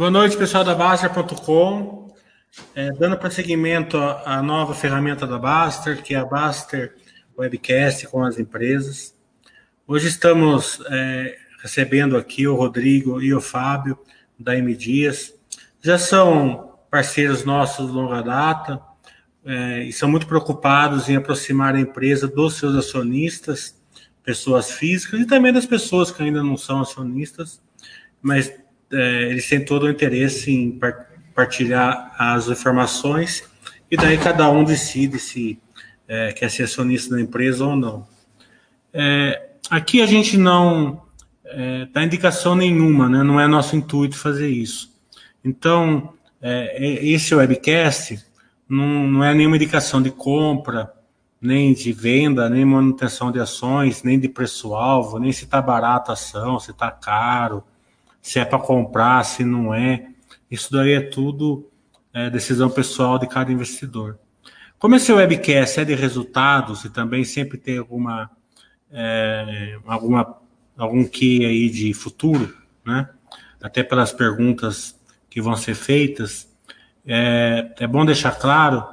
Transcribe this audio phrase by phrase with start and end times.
[0.00, 2.08] Boa noite, pessoal da Baster.com.
[2.74, 6.96] É, dando prosseguimento à nova ferramenta da Baster, que é a Baster
[7.36, 9.14] Webcast com as empresas.
[9.86, 13.98] Hoje estamos é, recebendo aqui o Rodrigo e o Fábio
[14.38, 15.34] da M Dias.
[15.82, 18.80] Já são parceiros nossos de longa data
[19.44, 23.78] é, e são muito preocupados em aproximar a empresa dos seus acionistas,
[24.24, 27.60] pessoas físicas e também das pessoas que ainda não são acionistas,
[28.22, 28.50] mas
[28.92, 30.78] é, eles têm todo o interesse em
[31.34, 33.44] partilhar as informações
[33.90, 35.58] e daí cada um decide se
[36.08, 38.06] é, quer ser acionista da empresa ou não.
[38.92, 41.02] É, aqui a gente não
[41.92, 43.24] dá indicação nenhuma, né?
[43.24, 44.96] não é nosso intuito fazer isso.
[45.44, 48.24] Então, esse webcast
[48.68, 50.92] não, não é nenhuma indicação de compra,
[51.40, 56.14] nem de venda, nem manutenção de ações, nem de preço-alvo, nem se está barato a
[56.14, 57.64] ação, se está caro,
[58.20, 60.08] se é para comprar, se não é.
[60.50, 61.70] Isso daí é tudo
[62.12, 64.18] é, decisão pessoal de cada investidor.
[64.78, 68.30] Como esse webcast é de resultados e também sempre tem alguma,
[68.90, 70.40] é, alguma
[70.76, 73.08] algum que aí de futuro, né?
[73.62, 76.48] Até pelas perguntas que vão ser feitas,
[77.06, 78.86] é, é bom deixar claro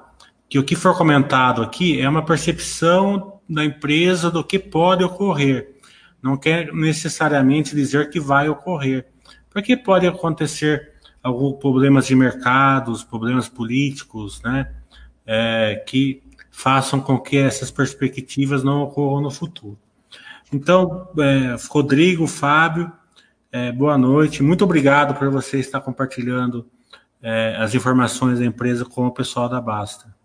[0.50, 5.76] que o que for comentado aqui é uma percepção da empresa do que pode ocorrer.
[6.22, 9.06] Não quer necessariamente dizer que vai ocorrer,
[9.58, 10.92] porque pode acontecer
[11.24, 14.72] alguns problemas de mercados, problemas políticos, né,
[15.26, 19.76] é, que façam com que essas perspectivas não ocorram no futuro.
[20.54, 22.92] Então, é, Rodrigo, Fábio,
[23.52, 24.44] é, boa noite.
[24.44, 26.64] Muito obrigado por você estar compartilhando
[27.20, 30.16] é, as informações da empresa com o pessoal da Basta.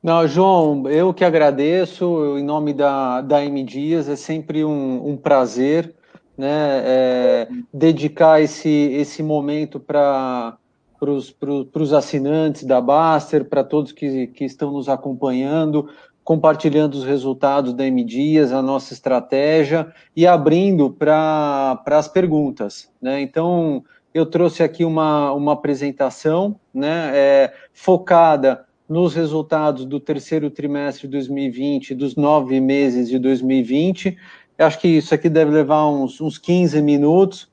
[0.00, 5.16] Não, João, eu que agradeço, em nome da, da M Dias, é sempre um, um
[5.16, 5.96] prazer
[6.36, 10.58] né, é, dedicar esse, esse momento para
[11.00, 15.88] os assinantes da Baster, para todos que, que estão nos acompanhando,
[16.22, 22.90] compartilhando os resultados da M Dias, a nossa estratégia e abrindo para as perguntas.
[23.00, 23.20] Né?
[23.20, 31.06] Então, eu trouxe aqui uma, uma apresentação né, é, focada nos resultados do terceiro trimestre
[31.06, 34.16] de 2020, dos nove meses de 2020.
[34.58, 37.48] Eu acho que isso aqui deve levar uns, uns 15 minutos,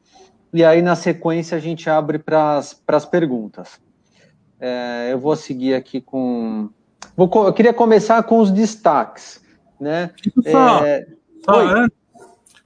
[0.54, 3.80] e aí na sequência a gente abre para as perguntas.
[4.60, 6.70] É, eu vou seguir aqui com,
[7.16, 9.42] Vou, eu queria começar com os destaques,
[9.80, 10.12] né?
[10.50, 11.06] Só, é...
[11.46, 11.88] só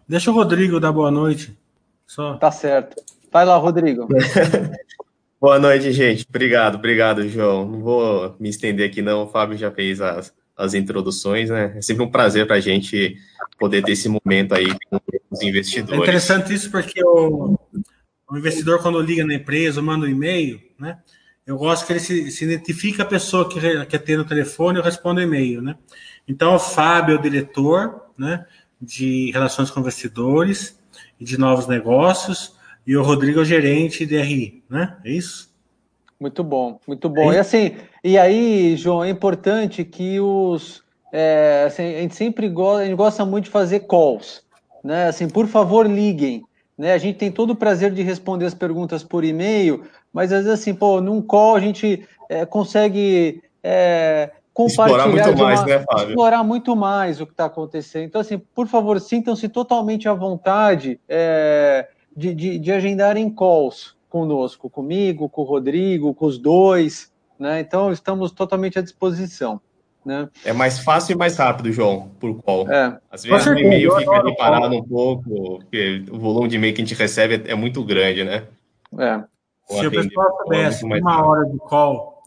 [0.08, 1.58] deixa o Rodrigo dar boa noite.
[2.06, 2.38] Só.
[2.38, 2.96] Tá certo.
[3.31, 4.08] Vai lá, Rodrigo.
[5.40, 6.25] boa noite, gente.
[6.30, 7.68] Obrigado, obrigado, João.
[7.68, 9.24] Não vou me estender aqui, não.
[9.24, 11.73] O Fábio já fez as, as introduções, né?
[11.78, 13.18] É sempre um prazer para a gente
[13.59, 16.00] poder ter esse momento aí com os investidores.
[16.00, 17.57] É interessante isso porque o,
[18.29, 20.97] o investidor, quando liga na empresa, manda um e-mail, né?
[21.45, 24.81] Eu gosto que ele se, se identifique a pessoa que quer ter no telefone e
[24.81, 25.75] responda e-mail, né?
[26.28, 28.45] Então, o Fábio é o diretor, né,
[28.81, 30.78] de relações com investidores
[31.18, 34.97] e de novos negócios, e o Rodrigo é o gerente de RI, né?
[35.06, 35.56] É isso?
[36.19, 37.31] Muito bom, muito bom.
[37.31, 40.81] É e assim, e aí, João, é importante que os.
[41.12, 44.44] É, assim, a gente sempre gosta, a gente gosta muito de fazer calls,
[44.81, 45.07] né?
[45.07, 46.45] Assim, por favor, liguem.
[46.78, 46.94] Né?
[46.94, 50.62] A gente tem todo o prazer de responder as perguntas por e-mail, mas às vezes
[50.62, 55.79] assim, pô, num call a gente é, consegue é, compartilhar explorar muito, uma, mais, né,
[55.79, 56.07] Fábio?
[56.07, 58.06] explorar muito mais o que está acontecendo.
[58.06, 64.69] Então, assim, por favor, sintam-se totalmente à vontade é, de, de, de agendarem calls conosco,
[64.69, 67.59] comigo, com o Rodrigo, com os dois, né?
[67.59, 69.62] Então, estamos totalmente à disposição.
[70.06, 70.30] Né?
[70.46, 72.72] É mais fácil e mais rápido, João, por qual.
[72.72, 72.98] É.
[73.12, 76.81] Às vezes o e-mail fica ali parado um pouco, porque o volume de e-mail que
[76.81, 78.46] a gente recebe é, muito grande, né?
[78.98, 79.24] É.
[79.68, 82.24] Se o pessoal soubesse uma hora de call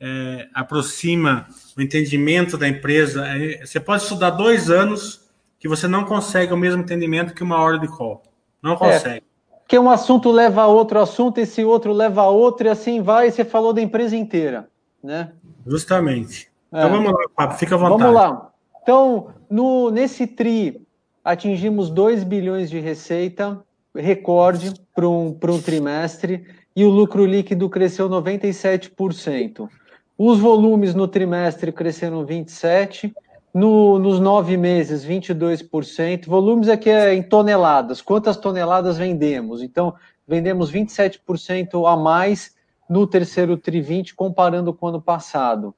[0.00, 5.20] é, aproxima o entendimento da empresa, é, você pode estudar dois anos
[5.58, 8.22] que você não consegue o mesmo entendimento que uma hora de call.
[8.62, 9.26] Não é, consegue.
[9.72, 13.30] Que um assunto leva a outro assunto, esse outro leva a outro, e assim vai,
[13.30, 14.68] você falou da empresa inteira,
[15.02, 15.32] né?
[15.66, 16.52] Justamente.
[16.68, 16.90] Então é.
[16.90, 18.02] vamos lá, Fábio, fica à vontade.
[18.02, 18.50] Vamos lá.
[18.82, 20.86] Então, no, nesse TRI,
[21.24, 23.62] atingimos 2 bilhões de receita,
[23.96, 26.46] recorde para um, um trimestre,
[26.76, 29.70] e o lucro líquido cresceu 97%.
[30.18, 33.10] Os volumes no trimestre cresceram 27%,
[33.52, 36.26] no, nos nove meses, 22%.
[36.26, 38.00] Volumes aqui é em toneladas.
[38.00, 39.62] Quantas toneladas vendemos?
[39.62, 39.94] Então,
[40.26, 42.54] vendemos 27% a mais
[42.88, 45.74] no terceiro TRI 20, comparando com o ano passado.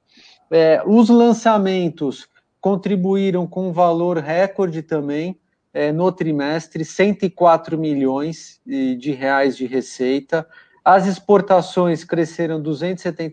[0.51, 2.27] É, os lançamentos
[2.61, 5.39] contribuíram com um valor recorde também
[5.73, 10.47] é, no trimestre, 104 milhões de, de reais de receita.
[10.85, 13.31] As exportações cresceram 276%.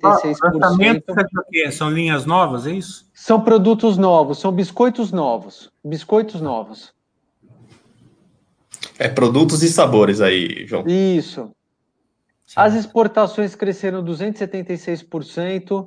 [1.13, 3.07] Ah, são linhas novas, é isso?
[3.13, 5.71] São produtos novos, são biscoitos novos.
[5.85, 6.95] Biscoitos novos.
[8.99, 10.85] É produtos e sabores aí, João.
[10.87, 11.51] Isso.
[12.57, 15.87] As exportações cresceram 276%,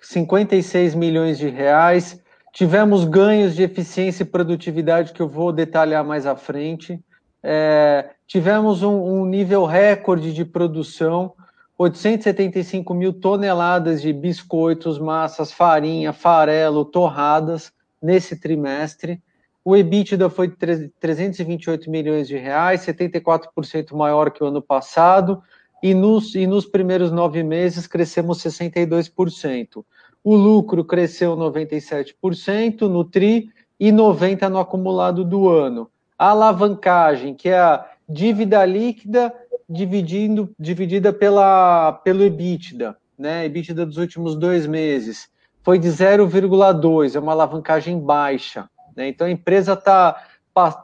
[0.00, 2.18] 56 milhões de reais.
[2.50, 6.98] Tivemos ganhos de eficiência e produtividade que eu vou detalhar mais à frente.
[7.46, 11.34] É, tivemos um, um, nível recorde de produção,
[11.76, 17.70] 875 mil toneladas de biscoitos, massas, farinha, farelo, torradas
[18.00, 19.20] nesse trimestre.
[19.62, 25.42] O EBITDA foi 328 milhões de reais, 74% maior que o ano passado,
[25.82, 29.84] e nos, e nos primeiros nove meses crescemos 62%.
[30.22, 37.58] O lucro cresceu 97% no TRI e 90% no acumulado do ano alavancagem, que é
[37.58, 39.32] a dívida líquida
[39.68, 43.46] dividindo, dividida pela, pelo EBITDA, né?
[43.46, 45.28] EBITDA dos últimos dois meses,
[45.62, 48.68] foi de 0,2, é uma alavancagem baixa.
[48.94, 49.08] Né?
[49.08, 50.22] Então a empresa está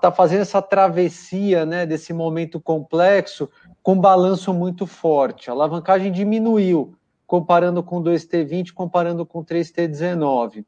[0.01, 3.49] tá fazendo essa travessia né, desse momento complexo
[3.83, 5.49] com balanço muito forte.
[5.49, 6.95] A alavancagem diminuiu,
[7.27, 10.65] comparando com 2T20, comparando com 3T19.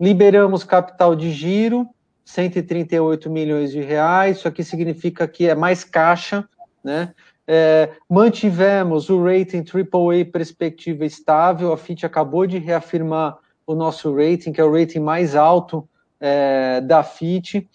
[0.00, 1.88] Liberamos capital de giro,
[2.24, 6.48] 138 milhões de reais, isso aqui significa que é mais caixa,
[6.82, 7.12] né?
[7.46, 13.36] É, mantivemos o rating AAA perspectiva estável, a FIT acabou de reafirmar
[13.66, 15.88] o nosso rating, que é o rating mais alto
[16.20, 17.68] é, da FIT.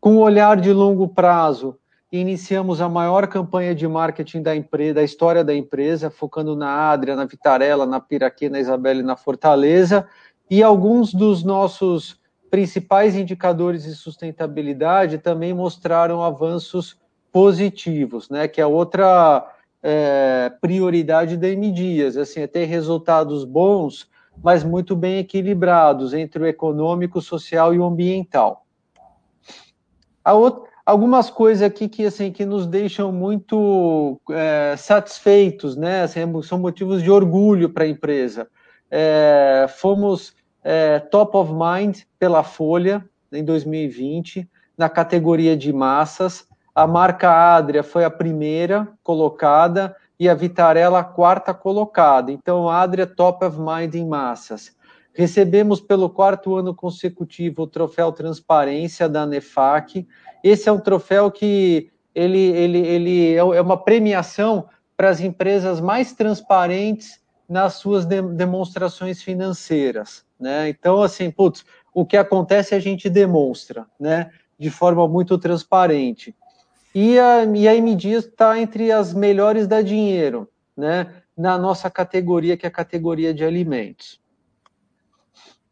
[0.00, 1.78] Com o olhar de longo prazo,
[2.12, 7.16] iniciamos a maior campanha de marketing da empresa, da história da empresa, focando na Adria,
[7.16, 10.06] na Vitarella, na Piraquê, na Isabela e na Fortaleza,
[10.50, 12.20] e alguns dos nossos
[12.54, 16.96] principais indicadores de sustentabilidade também mostraram avanços
[17.32, 18.46] positivos, né?
[18.46, 19.44] Que é outra
[19.82, 21.74] é, prioridade da M
[22.16, 24.08] assim, é ter resultados bons,
[24.40, 28.64] mas muito bem equilibrados entre o econômico, social e o ambiental.
[30.24, 36.02] Outra, algumas coisas aqui que assim que nos deixam muito é, satisfeitos, né?
[36.02, 38.46] Assim, são motivos de orgulho para a empresa.
[38.88, 40.32] É, fomos
[40.64, 46.48] é, top of mind pela Folha em 2020, na categoria de massas.
[46.74, 52.32] A marca Adria foi a primeira colocada e a Vitarella a quarta colocada.
[52.32, 54.74] Então, Adria top of mind em massas.
[55.12, 60.06] Recebemos pelo quarto ano consecutivo o troféu Transparência da Nefac.
[60.42, 64.66] Esse é um troféu que ele, ele, ele é uma premiação
[64.96, 70.68] para as empresas mais transparentes nas suas de demonstrações financeiras, né?
[70.68, 74.30] Então, assim, putz, o que acontece a gente demonstra, né?
[74.58, 76.34] De forma muito transparente.
[76.94, 81.12] E a, e a M Dias está entre as melhores da dinheiro, né?
[81.36, 84.20] Na nossa categoria, que é a categoria de alimentos.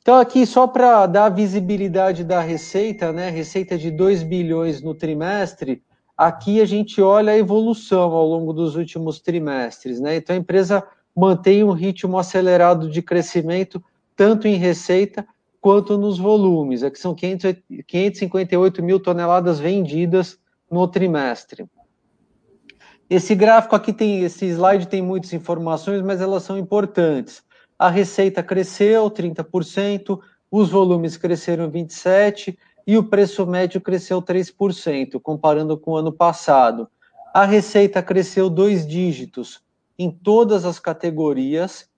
[0.03, 3.31] Então, aqui, só para dar visibilidade da receita, né?
[3.31, 5.81] Receita de 2 bilhões no trimestre,
[6.17, 10.17] aqui a gente olha a evolução ao longo dos últimos trimestres, né?
[10.17, 13.83] Então, a empresa mantém um ritmo acelerado de crescimento,
[14.17, 15.27] tanto em receita
[15.61, 20.39] quanto nos volumes, é que são 558 mil toneladas vendidas
[20.71, 21.67] no trimestre.
[23.09, 27.43] Esse gráfico aqui tem, esse slide tem muitas informações, mas elas são importantes.
[27.79, 30.19] A receita cresceu 30%,
[30.51, 32.57] os volumes cresceram 27%
[32.87, 36.89] e o preço médio cresceu 3%, comparando com o ano passado.
[37.33, 39.63] A receita cresceu dois dígitos,
[40.03, 41.89] em todas as categorias,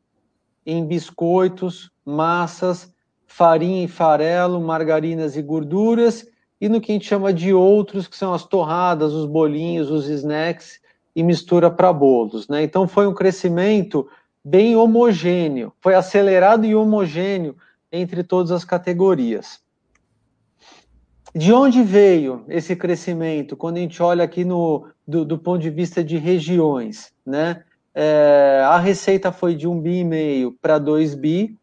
[0.66, 2.92] em biscoitos, massas,
[3.26, 6.26] farinha e farelo, margarinas e gorduras,
[6.60, 10.08] e no que a gente chama de outros, que são as torradas, os bolinhos, os
[10.08, 10.80] snacks
[11.16, 12.46] e mistura para bolos.
[12.46, 12.62] Né?
[12.62, 14.06] Então foi um crescimento
[14.44, 17.56] bem homogêneo, foi acelerado e homogêneo
[17.90, 19.60] entre todas as categorias.
[21.34, 23.56] De onde veio esse crescimento?
[23.56, 27.64] Quando a gente olha aqui no, do, do ponto de vista de regiões, né?
[27.94, 31.56] É, a receita foi de 1 bi e meio para 2 bi.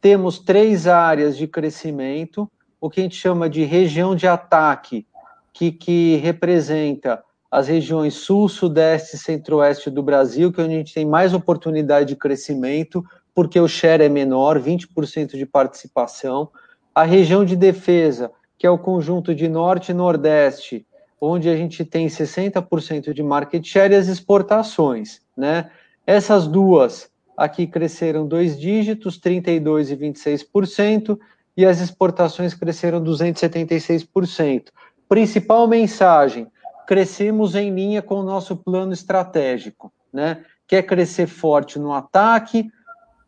[0.00, 2.50] Temos três áreas de crescimento,
[2.80, 5.06] o que a gente chama de região de ataque,
[5.52, 10.78] que, que representa as regiões sul, sudeste e centro-oeste do Brasil, que é onde a
[10.78, 16.50] gente tem mais oportunidade de crescimento, porque o share é menor, 20% de participação.
[16.94, 20.86] A região de defesa, que é o conjunto de norte e nordeste,
[21.20, 25.70] onde a gente tem 60% de market share e as exportações, né?
[26.06, 31.18] Essas duas aqui cresceram dois dígitos, 32% e 26%,
[31.56, 34.66] e as exportações cresceram 276%.
[35.08, 36.46] Principal mensagem:
[36.86, 40.44] crescemos em linha com o nosso plano estratégico, né?
[40.66, 42.70] quer crescer forte no ataque,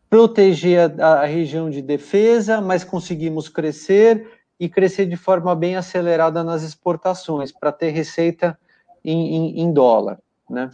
[0.09, 4.27] proteger a, a região de defesa, mas conseguimos crescer
[4.59, 8.59] e crescer de forma bem acelerada nas exportações, para ter receita
[9.03, 10.19] em, em, em dólar.
[10.49, 10.69] Né?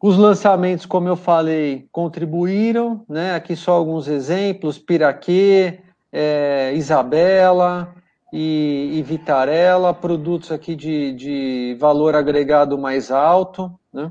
[0.00, 3.34] Os lançamentos, como eu falei, contribuíram, né?
[3.34, 7.94] Aqui só alguns exemplos: Piraquê, é, Isabela
[8.32, 14.10] e, e, Vitarella, produtos aqui de, de valor agregado mais alto, né?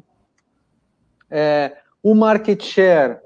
[1.31, 3.17] É, o market share,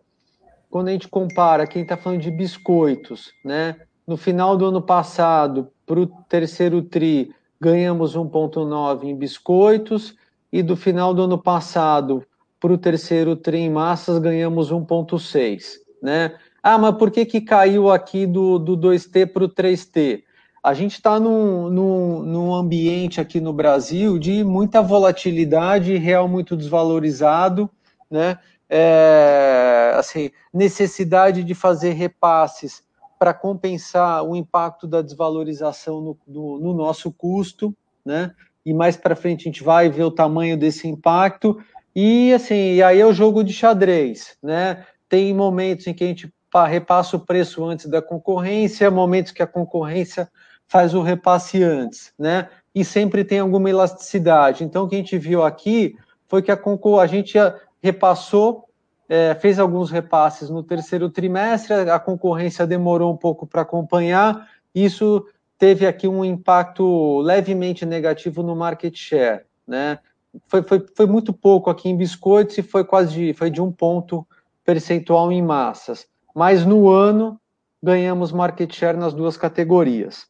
[0.69, 3.75] quando a gente compara, quem está falando de biscoitos, né?
[4.05, 10.15] No final do ano passado, para o terceiro TRI, ganhamos 1,9 em biscoitos,
[10.53, 12.23] e do final do ano passado
[12.59, 15.79] para o terceiro TRI em massas ganhamos 1,6.
[15.99, 16.35] Né?
[16.61, 20.23] Ah, mas por que, que caiu aqui do, do 2T para o 3T?
[20.63, 26.55] A gente está num, num, num ambiente aqui no Brasil de muita volatilidade, real muito
[26.55, 27.69] desvalorizado,
[28.09, 28.37] né?
[28.69, 32.83] É, assim, necessidade de fazer repasses
[33.23, 38.33] para compensar o impacto da desvalorização no, no, no nosso custo, né?
[38.65, 41.57] E mais para frente a gente vai ver o tamanho desse impacto.
[41.95, 44.85] E assim, e aí é o jogo de xadrez, né?
[45.07, 46.33] Tem momentos em que a gente
[46.67, 50.29] repassa o preço antes da concorrência, momentos que a concorrência
[50.67, 52.49] faz o repasse antes, né?
[52.75, 54.65] E sempre tem alguma elasticidade.
[54.65, 55.95] Então, o que a gente viu aqui
[56.27, 56.59] foi que a,
[57.01, 57.37] a gente
[57.81, 58.67] repassou
[59.07, 65.25] é, fez alguns repasses no terceiro trimestre, a concorrência demorou um pouco para acompanhar, isso
[65.57, 69.99] teve aqui um impacto levemente negativo no market share, né?
[70.47, 73.71] Foi, foi, foi muito pouco aqui em biscoitos e foi quase de, foi de um
[73.71, 74.25] ponto
[74.65, 76.07] percentual em massas.
[76.33, 77.39] Mas no ano
[77.81, 80.25] ganhamos market share nas duas categorias.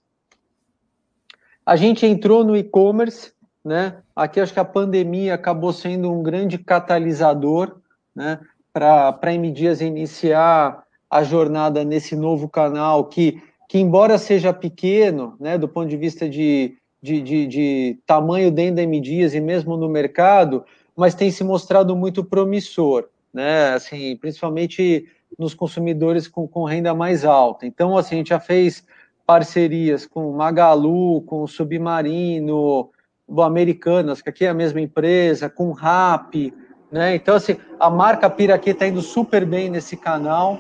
[1.65, 3.32] A gente entrou no e-commerce,
[3.63, 4.01] né?
[4.13, 7.77] Aqui acho que a pandemia acabou sendo um grande catalisador,
[8.13, 8.39] né?
[8.74, 13.39] Para a M Dias iniciar a jornada nesse novo canal que,
[13.70, 18.77] que embora seja pequeno, né, do ponto de vista de, de, de, de tamanho dentro
[18.77, 20.65] da M Dias e mesmo no mercado,
[20.96, 27.24] mas tem se mostrado muito promissor, né, assim, principalmente nos consumidores com, com renda mais
[27.24, 27.68] alta.
[27.68, 28.84] Então, assim, a gente já fez
[29.25, 32.89] parcerias com Magalu, com Submarino,
[33.38, 36.53] Americanas, que aqui é a mesma empresa, com Rap,
[36.93, 37.15] né?
[37.15, 40.59] Então, assim, a marca Piraquê está indo super bem nesse canal,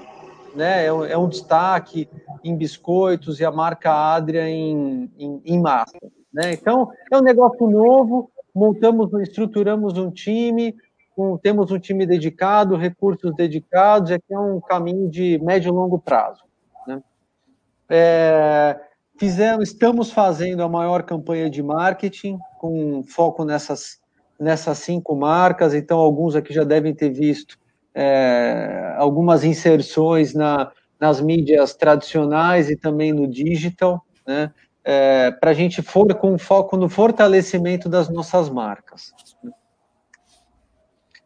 [0.55, 0.83] né?
[0.83, 2.09] É, é, um destaque
[2.43, 5.95] em biscoitos e a marca Adria em, em, em massa.
[6.33, 6.53] Né?
[6.53, 10.75] Então, é um negócio novo, montamos, estruturamos um time,
[11.15, 15.99] um, temos um time dedicado, recursos dedicados, aqui é um caminho de médio e longo
[15.99, 16.43] prazo.
[16.87, 16.99] Né?
[17.87, 18.79] É,
[19.19, 24.01] fizemos, estamos fazendo a maior campanha de marketing, com foco nessas
[24.43, 27.57] nessas cinco marcas, então alguns aqui já devem ter visto
[27.95, 34.51] é, algumas inserções na, nas mídias tradicionais e também no digital, né,
[34.83, 39.13] é, para a gente for com foco no fortalecimento das nossas marcas.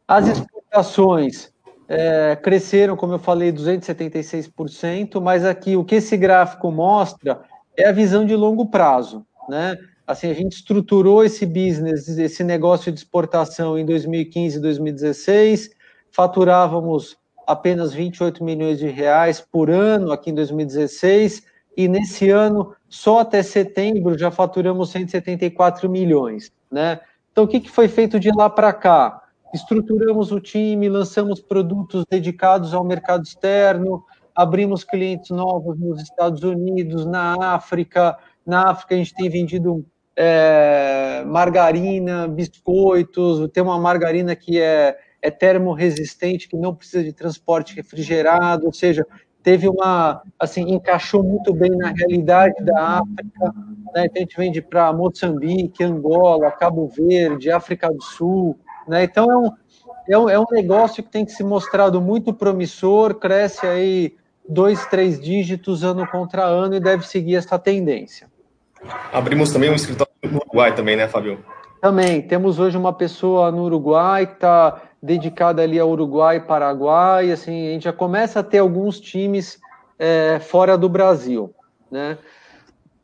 [0.07, 1.51] As exportações
[1.87, 7.41] é, cresceram, como eu falei, 276%, mas aqui o que esse gráfico mostra
[7.75, 9.75] é a visão de longo prazo, né?
[10.07, 15.69] Assim, a gente estruturou esse business, esse negócio de exportação em 2015 e 2016,
[16.09, 21.43] faturávamos apenas 28 milhões de reais por ano aqui em 2016,
[21.75, 26.99] e nesse ano, só até setembro, já faturamos 174 milhões, né?
[27.31, 29.21] Então, o que, que foi feito de lá para cá?
[29.53, 37.05] Estruturamos o time, lançamos produtos dedicados ao mercado externo, abrimos clientes novos nos Estados Unidos,
[37.05, 38.17] na África.
[38.45, 39.85] Na África, a gente tem vendido
[40.17, 47.75] é, margarina, biscoitos, tem uma margarina que é, é termorresistente, que não precisa de transporte
[47.75, 49.05] refrigerado, ou seja,
[49.43, 53.53] teve uma, assim, encaixou muito bem na realidade da África,
[53.93, 54.05] né?
[54.05, 58.57] Então a gente vende para Moçambique, Angola, Cabo Verde, África do Sul,
[58.87, 59.03] né?
[59.03, 59.51] Então é um,
[60.09, 64.15] é um, é um negócio que tem que se mostrado muito promissor, cresce aí
[64.49, 68.27] dois, três dígitos ano contra ano e deve seguir essa tendência.
[69.11, 71.43] Abrimos também um escritório no Uruguai também, né, Fabio?
[71.81, 72.21] Também.
[72.21, 77.31] Temos hoje uma pessoa no Uruguai que está dedicada ali ao Uruguai e Paraguai.
[77.31, 79.59] Assim, a gente já começa a ter alguns times
[79.97, 81.53] é, fora do Brasil,
[81.91, 82.17] né?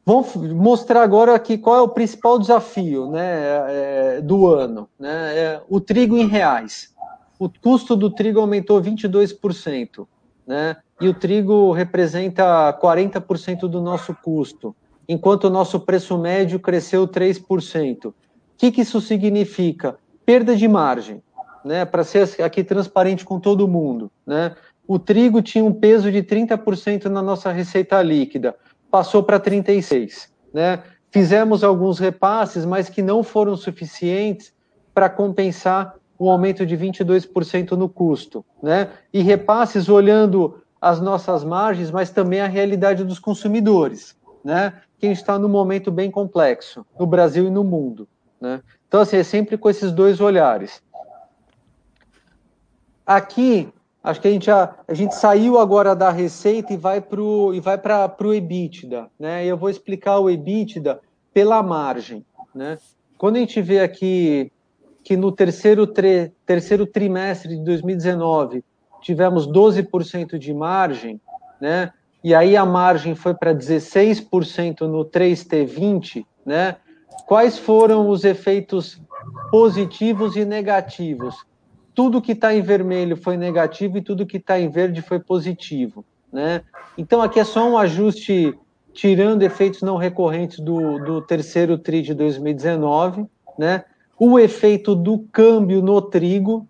[0.05, 3.21] Vamos mostrar agora aqui qual é o principal desafio né,
[3.69, 4.89] é, do ano.
[4.99, 5.37] Né?
[5.37, 6.93] É, o trigo em reais.
[7.39, 10.05] O custo do trigo aumentou 22%,
[10.45, 10.75] né?
[10.99, 14.75] e o trigo representa 40% do nosso custo
[15.07, 18.05] enquanto o nosso preço médio cresceu 3%.
[18.05, 18.13] O
[18.57, 19.97] que, que isso significa?
[20.25, 21.21] Perda de margem.
[21.63, 24.53] né, para ser aqui transparente com todo mundo, né,
[24.87, 28.55] o trigo tinha um peso de 30% na nossa receita líquida,
[28.91, 30.29] passou para 36%.
[30.53, 30.83] Né?
[31.09, 34.53] Fizemos alguns repasses, mas que não foram suficientes
[34.93, 38.45] para compensar o aumento de 22% no custo.
[38.61, 38.89] Né?
[39.11, 44.81] E repasses olhando as nossas margens, mas também a realidade dos consumidores, né?
[44.99, 48.07] que está num momento bem complexo, no Brasil e no mundo.
[48.39, 48.61] Né?
[48.87, 50.81] Então, assim, é sempre com esses dois olhares.
[53.05, 53.73] Aqui,
[54.03, 59.09] acho que a gente, a gente saiu agora da receita e vai para o EBITDA.
[59.19, 59.45] Né?
[59.45, 60.99] Eu vou explicar o EBITDA
[61.33, 62.25] pela margem.
[62.53, 62.77] Né?
[63.17, 64.51] Quando a gente vê aqui
[65.03, 68.63] que no terceiro, tre, terceiro trimestre de 2019
[69.01, 71.19] tivemos 12% de margem,
[71.59, 71.91] né?
[72.23, 76.77] E aí a margem foi para 16% no 3T20, né?
[77.27, 79.01] Quais foram os efeitos
[79.51, 81.35] positivos e negativos?
[81.93, 86.05] Tudo que está em vermelho foi negativo e tudo que está em verde foi positivo,
[86.31, 86.61] né?
[86.97, 88.57] Então aqui é só um ajuste
[88.93, 93.25] tirando efeitos não recorrentes do, do terceiro TRI de 2019,
[93.57, 93.83] né?
[94.17, 96.65] O efeito do câmbio no trigo,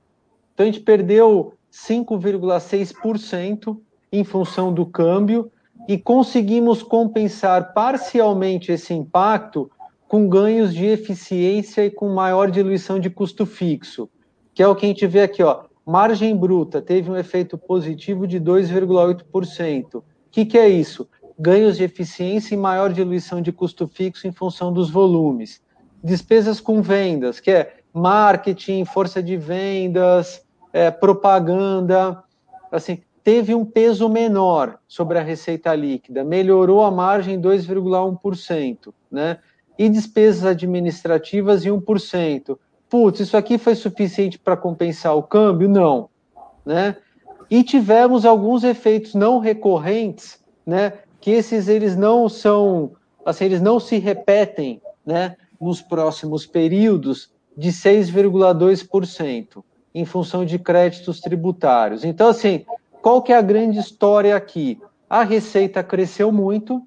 [0.54, 3.78] então a gente perdeu 5,6%
[4.14, 5.52] em função do câmbio
[5.88, 9.70] e conseguimos compensar parcialmente esse impacto
[10.08, 14.08] com ganhos de eficiência e com maior diluição de custo fixo,
[14.54, 15.64] que é o que a gente vê aqui, ó.
[15.84, 19.96] Margem bruta teve um efeito positivo de 2,8%.
[19.96, 21.10] O que, que é isso?
[21.38, 25.60] Ganhos de eficiência e maior diluição de custo fixo em função dos volumes.
[26.04, 32.24] Despesas com vendas, que é marketing, força de vendas, é, propaganda,
[32.72, 39.40] assim, teve um peso menor sobre a receita líquida, melhorou a margem 2,1%, né?
[39.78, 42.58] E despesas administrativas em 1%.
[42.90, 45.70] Putz, isso aqui foi suficiente para compensar o câmbio?
[45.70, 46.10] Não,
[46.66, 46.98] né?
[47.50, 50.94] E tivemos alguns efeitos não recorrentes, né?
[51.22, 52.92] Que esses eles não são,
[53.26, 55.38] assim, eles não se repetem, né?
[55.60, 59.64] Nos próximos períodos de 6,2%
[59.96, 62.04] em função de créditos tributários.
[62.04, 62.66] Então, assim,
[63.04, 64.82] qual que é a grande história aqui?
[65.10, 66.82] A receita cresceu muito,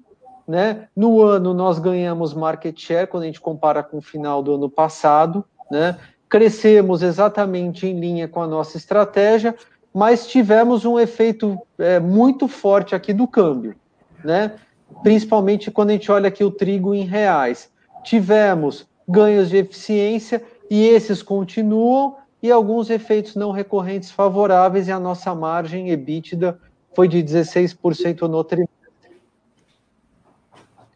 [0.47, 0.87] né?
[0.95, 4.67] No ano nós ganhamos market share quando a gente compara com o final do ano
[4.67, 5.95] passado, né?
[6.27, 9.55] Crescemos exatamente em linha com a nossa estratégia,
[9.93, 13.75] mas tivemos um efeito é, muito forte aqui do câmbio,
[14.23, 14.55] né?
[15.03, 17.69] Principalmente quando a gente olha aqui o trigo em reais.
[18.03, 24.99] Tivemos ganhos de eficiência e esses continuam, e alguns efeitos não recorrentes favoráveis, e a
[24.99, 26.59] nossa margem EBITDA
[26.95, 28.77] foi de 16% no trimestre.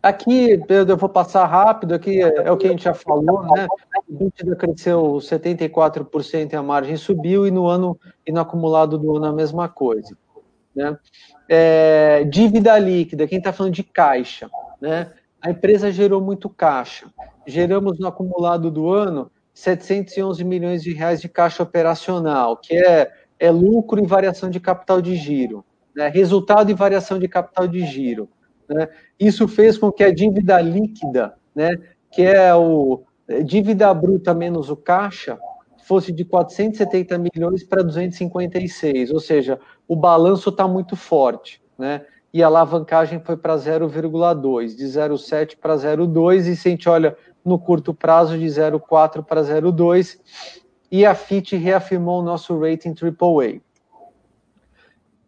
[0.01, 3.67] Aqui, eu vou passar rápido, aqui é, é o que a gente já falou, né?
[4.09, 9.15] O EBITDA cresceu 74% e a margem subiu, e no ano, e no acumulado do
[9.15, 10.17] ano a mesma coisa.
[10.75, 10.97] Né?
[11.47, 14.49] É, dívida líquida, quem está falando de caixa,
[14.79, 15.11] né?
[15.41, 17.07] A empresa gerou muito caixa.
[17.47, 23.51] Geramos no acumulado do ano 711 milhões de reais de caixa operacional, que é, é
[23.51, 25.63] lucro e variação de capital de giro,
[25.95, 26.07] né?
[26.07, 28.29] resultado e variação de capital de giro.
[28.67, 28.87] Né?
[29.19, 31.71] Isso fez com que a dívida líquida, né,
[32.09, 35.37] que é o é, dívida bruta menos o caixa,
[35.83, 42.05] fosse de 470 milhões para 256, ou seja, o balanço está muito forte, né?
[42.33, 47.17] E a alavancagem foi para 0,2, de 0,7 para 0,2, e se a gente olha
[47.43, 50.19] no curto prazo de 0,4 para 0,2
[50.91, 53.61] e a FIT reafirmou o nosso rating AAA.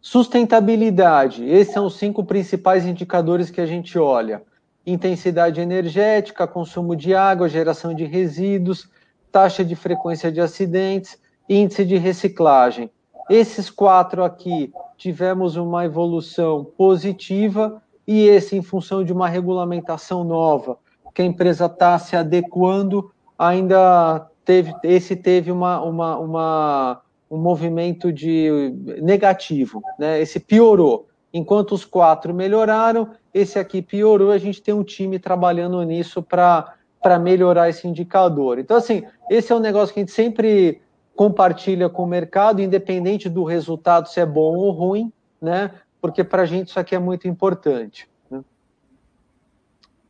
[0.00, 4.42] Sustentabilidade, esses são os cinco principais indicadores que a gente olha.
[4.86, 8.86] Intensidade energética, consumo de água, geração de resíduos,
[9.32, 12.90] taxa de frequência de acidentes, índice de reciclagem.
[13.30, 20.78] Esses quatro aqui tivemos uma evolução positiva e esse em função de uma regulamentação nova
[21.14, 27.00] que a empresa está se adequando, ainda teve, esse teve uma, uma, uma,
[27.30, 30.20] um movimento de negativo, né?
[30.20, 31.08] Esse piorou.
[31.32, 34.30] Enquanto os quatro melhoraram, esse aqui piorou.
[34.30, 36.74] A gente tem um time trabalhando nisso para
[37.04, 38.58] para melhorar esse indicador.
[38.58, 40.80] Então, assim, esse é um negócio que a gente sempre
[41.14, 45.70] compartilha com o mercado, independente do resultado, se é bom ou ruim, né?
[46.00, 48.08] Porque para a gente isso aqui é muito importante.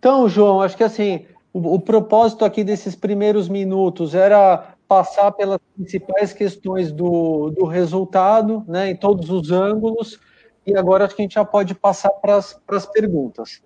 [0.05, 5.59] Então, João, acho que assim, o, o, propósito aqui desses primeiros minutos era passar pelas
[5.75, 10.21] principais questões do, do resultado, né, em todos os ângulos,
[10.67, 13.63] e agora acho que a gente já pode passar para as perguntas.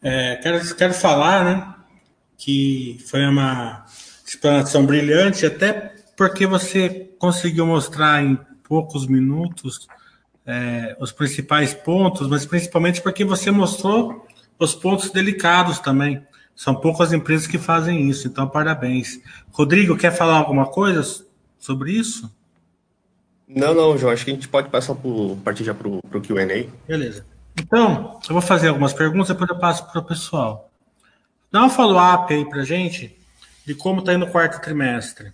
[0.00, 1.74] É, quero, quero falar, né,
[2.38, 3.84] que foi uma
[4.26, 9.86] explanação brilhante, até porque você conseguiu mostrar em poucos minutos
[10.46, 14.26] é, os principais pontos, mas principalmente porque você mostrou
[14.58, 16.22] os pontos delicados também.
[16.54, 19.20] São poucas empresas que fazem isso, então parabéns.
[19.52, 21.24] Rodrigo, quer falar alguma coisa
[21.58, 22.30] sobre isso?
[23.46, 26.68] Não, não, João, acho que a gente pode passar por, partir já para o QA.
[26.86, 27.24] Beleza.
[27.58, 30.70] Então, eu vou fazer algumas perguntas, depois eu passo para o pessoal.
[31.50, 33.16] Dá um follow-up aí para gente
[33.64, 35.32] de como está indo o quarto trimestre.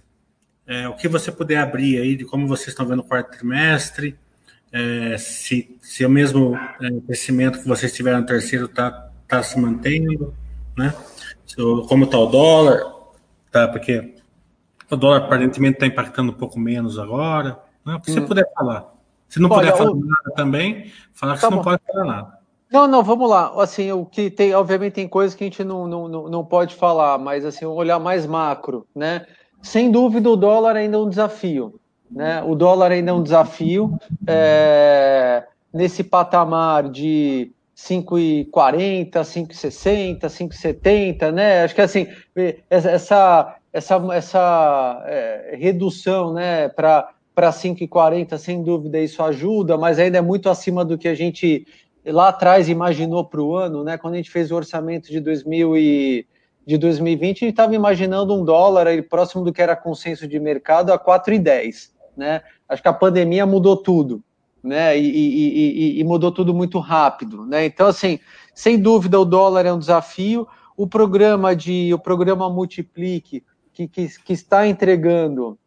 [0.67, 4.17] É, o que você puder abrir aí de como vocês estão vendo o quarto trimestre,
[4.73, 9.59] é, se, se o mesmo é, crescimento que vocês tiveram no terceiro está tá se
[9.59, 10.35] mantendo,
[10.77, 10.95] né?
[11.89, 12.83] Como está o dólar,
[13.51, 13.69] tá?
[13.69, 14.15] Porque
[14.91, 17.59] o dólar aparentemente está impactando um pouco menos agora.
[17.85, 17.95] Né?
[17.95, 18.15] O que hum.
[18.15, 18.93] você puder falar.
[19.29, 20.01] Se não Olha, puder falar o...
[20.01, 21.57] nada também, falar que tá você bom.
[21.57, 22.39] não pode falar nada.
[22.73, 23.53] Não, não, vamos lá.
[23.63, 27.19] Assim, o que tem, obviamente, tem coisas que a gente não, não, não pode falar,
[27.19, 29.27] mas assim, olhar mais macro, né?
[29.63, 31.81] Sem dúvida, o dólar ainda é um desafio.
[32.11, 32.43] Né?
[32.43, 33.97] O dólar ainda é um desafio.
[34.27, 41.65] É, nesse patamar de 5,40, 5,60, 5,70, né?
[41.65, 42.07] Acho que assim,
[42.71, 50.23] essa, essa, essa é, redução né, para 5,40, sem dúvida, isso ajuda, mas ainda é
[50.23, 51.67] muito acima do que a gente
[52.07, 53.99] lá atrás imaginou para o ano, né?
[53.99, 56.27] Quando a gente fez o orçamento de 2000 e
[56.67, 60.39] de 2020, a gente estava imaginando um dólar aí, próximo do que era consenso de
[60.39, 61.91] mercado a 4,10.
[62.17, 62.43] Né?
[62.69, 64.23] Acho que a pandemia mudou tudo,
[64.65, 64.99] né?
[64.99, 67.45] E, e, e, e, mudou tudo muito rápido.
[67.45, 67.67] Né?
[67.67, 68.19] Então, assim,
[68.55, 70.49] sem dúvida, o dólar é um desafio.
[70.77, 75.59] O programa de o programa Multiplique, que, que, que está entregando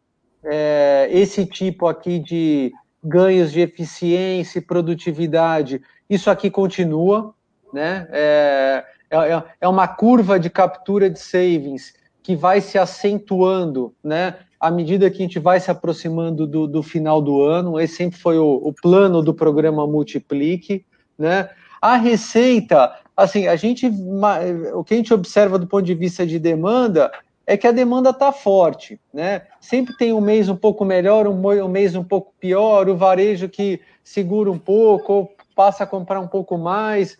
[0.44, 5.80] é, esse tipo aqui de ganhos de eficiência e produtividade,
[6.10, 7.34] isso aqui continua,
[7.72, 8.08] né?
[8.10, 14.36] É, é, é, é uma curva de captura de savings que vai se acentuando, né?
[14.60, 18.18] À medida que a gente vai se aproximando do, do final do ano, esse sempre
[18.18, 20.84] foi o, o plano do programa Multiplique,
[21.16, 21.48] né?
[21.80, 23.90] A receita, assim, a gente,
[24.74, 27.10] o que a gente observa do ponto de vista de demanda
[27.46, 29.42] é que a demanda está forte, né?
[29.60, 33.80] Sempre tem um mês um pouco melhor, um mês um pouco pior, o varejo que
[34.02, 37.16] segura um pouco, ou passa a comprar um pouco mais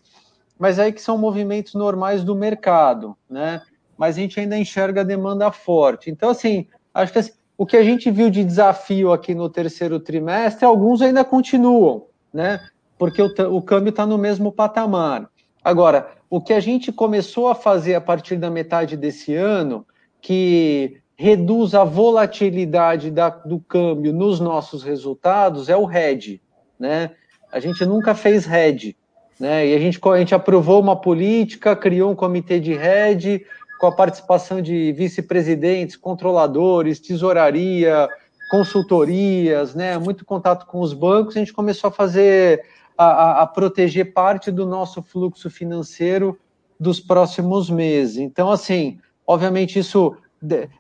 [0.58, 3.62] mas aí que são movimentos normais do mercado, né?
[3.96, 6.10] Mas a gente ainda enxerga a demanda forte.
[6.10, 9.98] Então, assim, acho que assim, o que a gente viu de desafio aqui no terceiro
[9.98, 12.60] trimestre, alguns ainda continuam, né?
[12.96, 15.28] Porque o, o câmbio está no mesmo patamar.
[15.62, 19.86] Agora, o que a gente começou a fazer a partir da metade desse ano,
[20.20, 26.40] que reduz a volatilidade da, do câmbio nos nossos resultados, é o hedge,
[26.78, 27.10] né?
[27.50, 28.96] A gente nunca fez hedge.
[29.38, 29.68] Né?
[29.68, 33.44] E a gente, a gente aprovou uma política, criou um comitê de rede
[33.78, 38.08] com a participação de vice-presidentes, controladores, tesouraria,
[38.50, 39.96] consultorias, né?
[39.98, 42.64] muito contato com os bancos, a gente começou a fazer,
[42.96, 46.38] a, a proteger parte do nosso fluxo financeiro
[46.78, 48.18] dos próximos meses.
[48.18, 50.16] Então, assim, obviamente isso,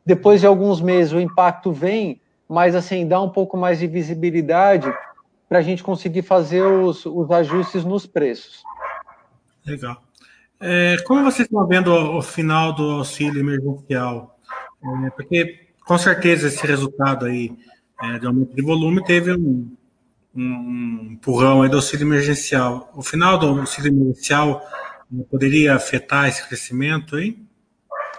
[0.04, 4.92] depois de alguns meses o impacto vem, mas assim, dá um pouco mais de visibilidade
[5.48, 8.62] para a gente conseguir fazer os, os ajustes nos preços.
[9.66, 10.07] Legal.
[10.60, 14.38] É, como vocês estão vendo o, final do auxílio emergencial?
[15.06, 17.52] É, porque, com certeza, esse resultado aí
[18.02, 19.70] é, de aumento de volume teve um,
[20.34, 22.90] um empurrão aí do auxílio emergencial.
[22.94, 24.62] O final do auxílio emergencial
[25.12, 27.38] é, poderia afetar esse crescimento aí?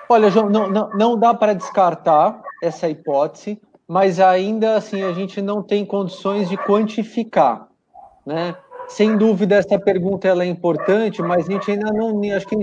[0.07, 5.41] Olha, João, não, não, não dá para descartar essa hipótese mas ainda assim a gente
[5.41, 7.67] não tem condições de quantificar,
[8.23, 8.55] né?
[8.89, 12.57] Sem dúvida essa pergunta ela é importante, mas a gente ainda não, acho que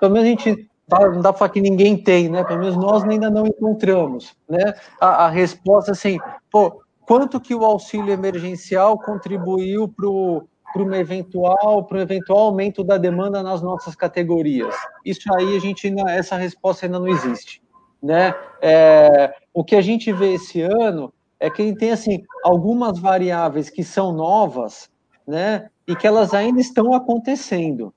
[0.00, 2.42] pelo menos a gente não dá para falar que ninguém tem, né?
[2.42, 4.74] Pelo menos nós ainda não encontramos, né?
[5.00, 6.18] A, a resposta assim,
[6.50, 10.08] pô, quanto que o auxílio emergencial contribuiu para
[10.70, 14.74] para um eventual para um eventual aumento da demanda nas nossas categorias.
[15.02, 17.62] Isso aí a gente essa resposta ainda não existe
[18.02, 18.34] né?
[18.62, 23.84] É, o que a gente vê esse ano é que tem assim algumas variáveis que
[23.84, 24.88] são novas,
[25.28, 25.68] né?
[25.86, 27.92] E que elas ainda estão acontecendo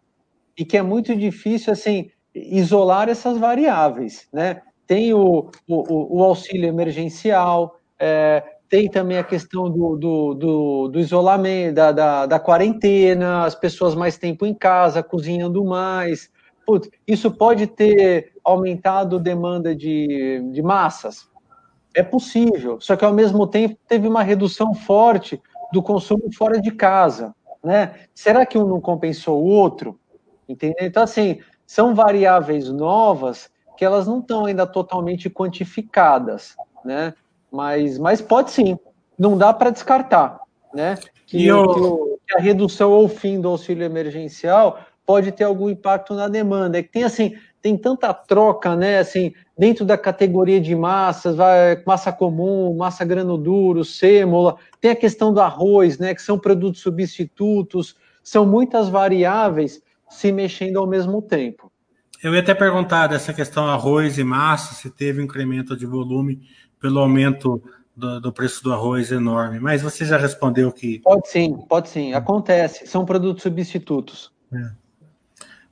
[0.57, 4.61] e que é muito difícil assim isolar essas variáveis, né?
[4.85, 10.99] Tem o, o, o auxílio emergencial, é, tem também a questão do, do, do, do
[10.99, 16.29] isolamento, da, da, da, quarentena, as pessoas mais tempo em casa, cozinhando mais.
[16.65, 21.29] Putz, isso pode ter aumentado demanda de, de massas?
[21.93, 25.41] É possível, só que ao mesmo tempo teve uma redução forte
[25.71, 27.95] do consumo fora de casa, né?
[28.13, 29.99] Será que um não compensou o outro?
[30.47, 30.86] Entendeu?
[30.86, 37.13] Então, assim, são variáveis novas que elas não estão ainda totalmente quantificadas, né?
[37.51, 38.77] Mas, mas pode sim,
[39.17, 40.39] não dá para descartar,
[40.73, 40.97] né?
[41.25, 42.19] Que, eu...
[42.27, 46.77] que, a redução ou fim do auxílio emergencial pode ter algum impacto na demanda.
[46.77, 49.00] É que tem assim, tem tanta troca, né?
[49.00, 54.95] Assim, dentro da categoria de massas, vai massa comum, massa grano duro, sêmola, tem a
[54.95, 56.15] questão do arroz, né?
[56.15, 61.71] Que são produtos substitutos, são muitas variáveis se mexendo ao mesmo tempo.
[62.24, 66.41] Eu ia até perguntar dessa questão arroz e massa, se teve um incremento de volume
[66.80, 67.62] pelo aumento
[67.95, 71.00] do, do, preço do arroz enorme, mas você já respondeu que.
[71.00, 74.32] Pode sim, pode sim, acontece, são produtos substitutos.
[74.54, 74.80] É.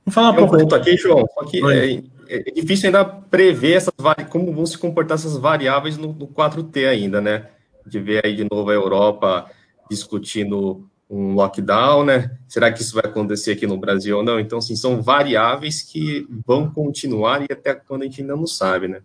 [0.04, 0.58] Vamos falar um pouco.
[0.58, 3.92] ponto aqui, João, só que é, é, difícil ainda prever essas
[4.28, 7.48] como vão se comportar essas variáveis no, no 4T ainda, né?
[7.86, 9.50] De ver aí de novo a Europa
[9.90, 12.38] discutindo um lockdown, né?
[12.46, 14.38] Será que isso vai acontecer aqui no Brasil ou não?
[14.38, 18.86] Então, assim, são variáveis que vão continuar e até quando a gente ainda não sabe,
[18.86, 19.02] né?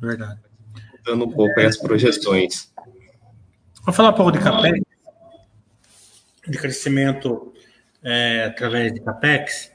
[0.00, 0.40] Verdade.
[1.04, 2.72] Dando um pouco aí as projeções.
[3.84, 4.80] Vou falar um pouco de CAPEX,
[6.48, 7.52] de crescimento
[8.02, 9.71] é, através de CAPEX.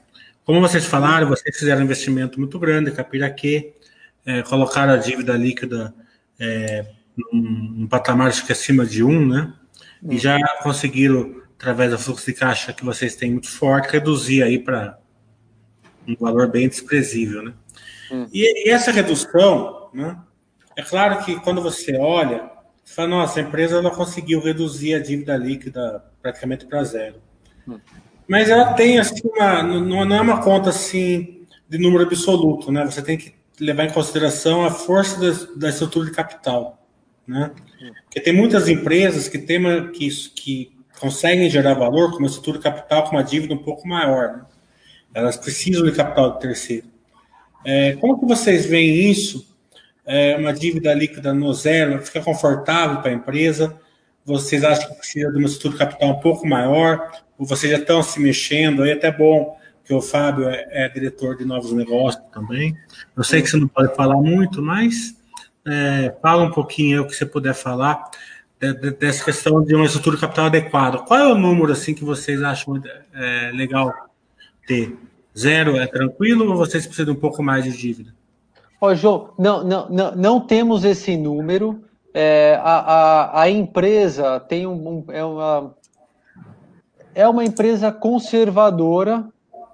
[0.48, 3.74] Como vocês falaram, vocês fizeram um investimento muito grande, Capiraquê,
[4.24, 5.94] é, colocaram a dívida líquida
[6.40, 7.42] é, num,
[7.80, 9.52] num patamar acho que acima de um, né?
[10.02, 10.18] E uhum.
[10.18, 14.98] já conseguiram, através do fluxo de caixa que vocês têm muito forte, reduzir aí para
[16.06, 17.52] um valor bem desprezível, né?
[18.10, 18.26] Hum.
[18.32, 20.18] E, e, essa redução, né?
[20.74, 22.50] É claro que quando você olha,
[22.82, 27.16] você fala, nossa, a empresa não conseguiu reduzir a dívida líquida praticamente para zero.
[27.68, 27.78] Hum.
[28.28, 32.84] Mas ela tem, assim, uma, não, é uma conta, assim, de número absoluto, né?
[32.84, 36.86] Você tem que levar em consideração a força da, da estrutura de capital,
[37.26, 37.52] né?
[38.04, 39.62] Porque tem muitas empresas que, tem,
[39.92, 43.86] que, que conseguem gerar valor com uma estrutura de capital com uma dívida um pouco
[43.86, 44.36] maior.
[44.36, 44.42] Né?
[45.14, 46.86] Elas precisam de capital de terceiro.
[47.64, 49.46] É, como que vocês veem isso?
[50.06, 53.78] É, uma dívida líquida no zero, fica confortável para a empresa?
[54.24, 57.10] Vocês acham que precisa de uma estrutura capital um pouco maior?
[57.38, 58.82] Ou vocês já estão se mexendo?
[58.82, 62.76] Aí é até bom que o Fábio é, é diretor de novos negócios também.
[63.16, 65.16] Eu sei que você não pode falar muito, mas
[65.66, 68.10] é, fala um pouquinho o que você puder falar
[68.60, 70.98] de, de, dessa questão de uma estrutura capital adequada.
[70.98, 72.80] Qual é o número assim que vocês acham
[73.14, 73.92] é, legal
[74.66, 74.94] ter?
[75.36, 78.12] Zero é tranquilo ou vocês precisam de um pouco mais de dívida?
[78.80, 81.82] Ó, João, não, não, não, não temos esse número.
[82.20, 85.76] É, a, a, a, empresa tem um, um, é, uma,
[87.14, 89.28] é uma empresa conservadora,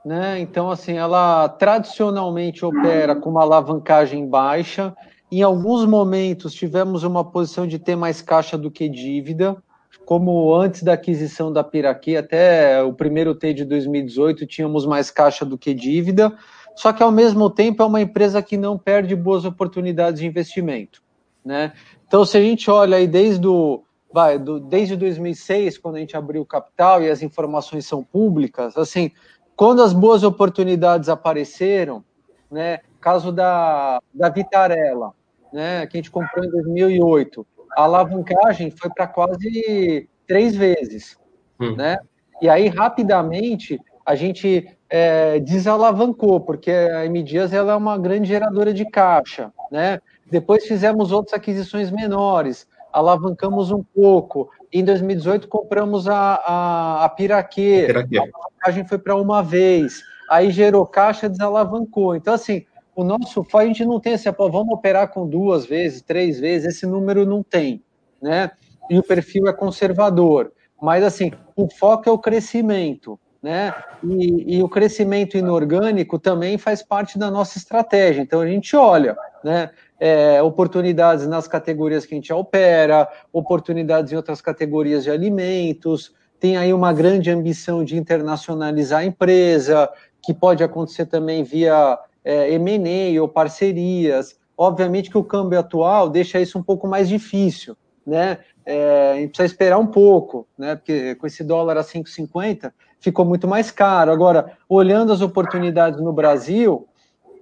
[0.04, 0.38] né?
[0.40, 4.94] Então, assim, ela tradicionalmente opera com uma alavancagem baixa
[5.36, 9.56] em alguns momentos tivemos uma posição de ter mais caixa do que dívida,
[10.04, 15.44] como antes da aquisição da Piraquê, até o primeiro T de 2018 tínhamos mais caixa
[15.44, 16.32] do que dívida,
[16.76, 21.02] só que ao mesmo tempo é uma empresa que não perde boas oportunidades de investimento,
[21.44, 21.72] né?
[22.14, 26.16] Então se a gente olha aí desde o vai, do, desde 2006, quando a gente
[26.16, 29.10] abriu o capital e as informações são públicas, assim,
[29.56, 32.04] quando as boas oportunidades apareceram,
[32.48, 35.12] né, caso da, da Vitarella,
[35.52, 37.44] né, que a gente comprou em 2008,
[37.76, 41.18] a alavancagem foi para quase três vezes,
[41.58, 41.74] hum.
[41.74, 41.98] né?
[42.40, 48.28] E aí, rapidamente, a gente é, desalavancou, porque a M Dias ela é uma grande
[48.28, 49.98] geradora de caixa, né?
[50.30, 54.50] Depois fizemos outras aquisições menores, alavancamos um pouco.
[54.72, 58.18] Em 2018 compramos a, a, a Piraquê, Piraquê.
[58.18, 62.14] a alavancagem foi para uma vez, aí gerou caixa, desalavancou.
[62.14, 66.00] Então, assim, o nosso a gente não tem esse, pô, vamos operar com duas vezes,
[66.00, 67.82] três vezes, esse número não tem,
[68.22, 68.50] né?
[68.88, 70.52] E o perfil é conservador.
[70.80, 73.74] Mas, assim, o foco é o crescimento, né?
[74.02, 78.22] E, e, o crescimento inorgânico também faz parte da nossa estratégia.
[78.22, 79.70] Então, a gente olha, né?
[79.98, 86.56] É, oportunidades nas categorias que a gente opera, oportunidades em outras categorias de alimentos, tem
[86.56, 89.88] aí uma grande ambição de internacionalizar a empresa,
[90.22, 94.36] que pode acontecer também via é, M&A ou parcerias.
[94.56, 97.76] Obviamente que o câmbio atual deixa isso um pouco mais difícil,
[98.06, 98.38] né?
[98.66, 100.76] É, a gente precisa esperar um pouco, né?
[100.76, 104.10] Porque com esse dólar a 5,50 ficou muito mais caro.
[104.10, 106.88] Agora, olhando as oportunidades no Brasil,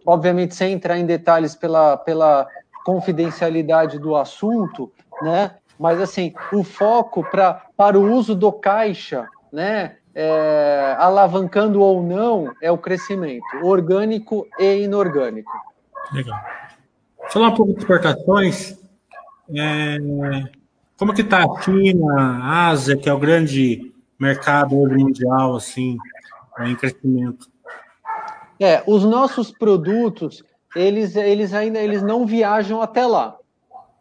[0.06, 2.46] obviamente sem entrar em detalhes pela, pela
[2.84, 5.56] confidencialidade do assunto, né?
[5.78, 9.96] Mas assim, o foco pra, para o uso do caixa, né?
[10.14, 15.50] é, alavancando ou não, é o crescimento, orgânico e inorgânico.
[16.12, 16.38] Legal.
[17.30, 18.78] Falar um pouco de exportações.
[19.54, 19.96] É,
[20.96, 25.96] como que está a China, a Ásia, que é o grande mercado mundial, assim,
[26.60, 27.50] em crescimento?
[28.62, 30.44] É, os nossos produtos,
[30.77, 33.37] eles, eles ainda eles não viajam até lá,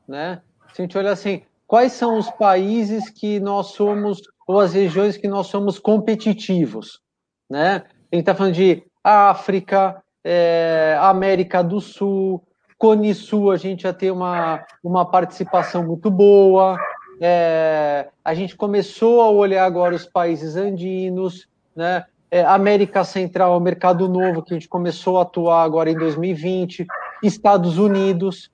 [0.08, 0.40] né?
[0.72, 5.18] Se a gente olhar assim, quais são os países que nós somos, ou as regiões
[5.18, 7.02] que nós somos competitivos,
[7.50, 7.84] né?
[8.12, 12.44] A gente está falando de África, é, América do Sul,
[12.78, 16.78] Cone Sul, a gente já tem uma, uma participação muito boa.
[17.20, 22.06] É, a gente começou a olhar agora os países andinos, né?
[22.32, 26.88] É, América Central, mercado novo que a gente começou a atuar agora em 2020,
[27.22, 28.50] Estados Unidos,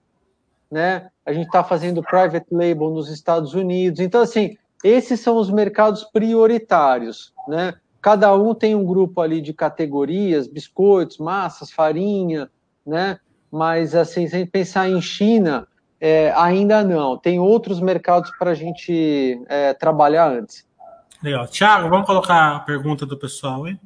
[0.72, 1.10] né?
[1.24, 4.00] A gente está fazendo private label nos Estados Unidos.
[4.00, 7.76] Então, assim, esses são os mercados prioritários, né?
[8.02, 12.50] Cada um tem um grupo ali de categorias, biscoitos, massas, farinha,
[12.86, 13.20] né?
[13.52, 15.68] Mas, assim, se a gente pensar em China,
[16.00, 17.18] é, ainda não.
[17.18, 20.66] Tem outros mercados para a gente é, trabalhar antes.
[21.22, 21.48] Legal.
[21.48, 23.78] Tiago, vamos colocar a pergunta do pessoal aí?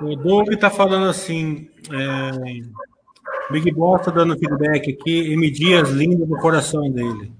[0.00, 5.50] O Doug está falando assim, é, Big Boss está dando feedback aqui, M.
[5.50, 7.32] Dias lindo no coração dele.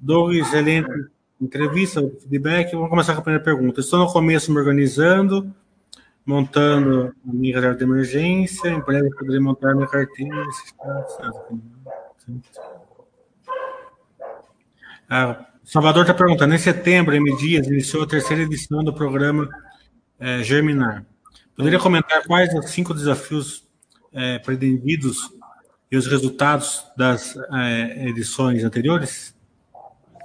[0.00, 2.72] Doug, excelente entrevista, feedback.
[2.72, 3.80] Vamos começar com a primeira pergunta.
[3.80, 5.52] Estou no começo me organizando,
[6.24, 8.68] montando a minha reserva de emergência.
[8.68, 10.44] Em breve poderei montar minha carteira.
[15.08, 17.36] Ah, Salvador está perguntando: em setembro, M.
[17.36, 19.48] Dias iniciou a terceira edição do programa
[20.18, 21.04] é, Germinar.
[21.54, 23.66] Poderia comentar quais os cinco desafios
[24.12, 25.30] é, pretendidos
[25.90, 29.35] e os resultados das é, edições anteriores?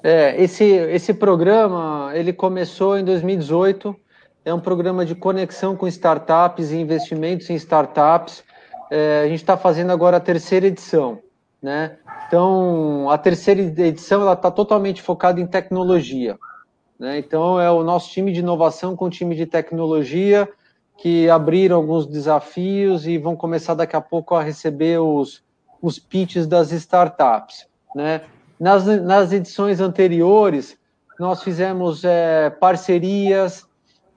[0.04, 3.96] É, esse, esse programa ele começou em 2018.
[4.44, 8.44] É um programa de conexão com startups e investimentos em startups.
[8.90, 11.20] É, a gente está fazendo agora a terceira edição,
[11.62, 11.98] né?
[12.28, 16.38] Então, a terceira edição ela está totalmente focada em tecnologia.
[16.98, 17.18] Né?
[17.20, 20.48] Então, é o nosso time de inovação com o time de tecnologia
[20.98, 25.44] que abriram alguns desafios e vão começar daqui a pouco a receber os,
[25.82, 27.68] os pitches das startups.
[27.96, 28.22] Né?
[28.62, 30.78] Nas, nas edições anteriores,
[31.20, 33.66] nós fizemos é, parcerias,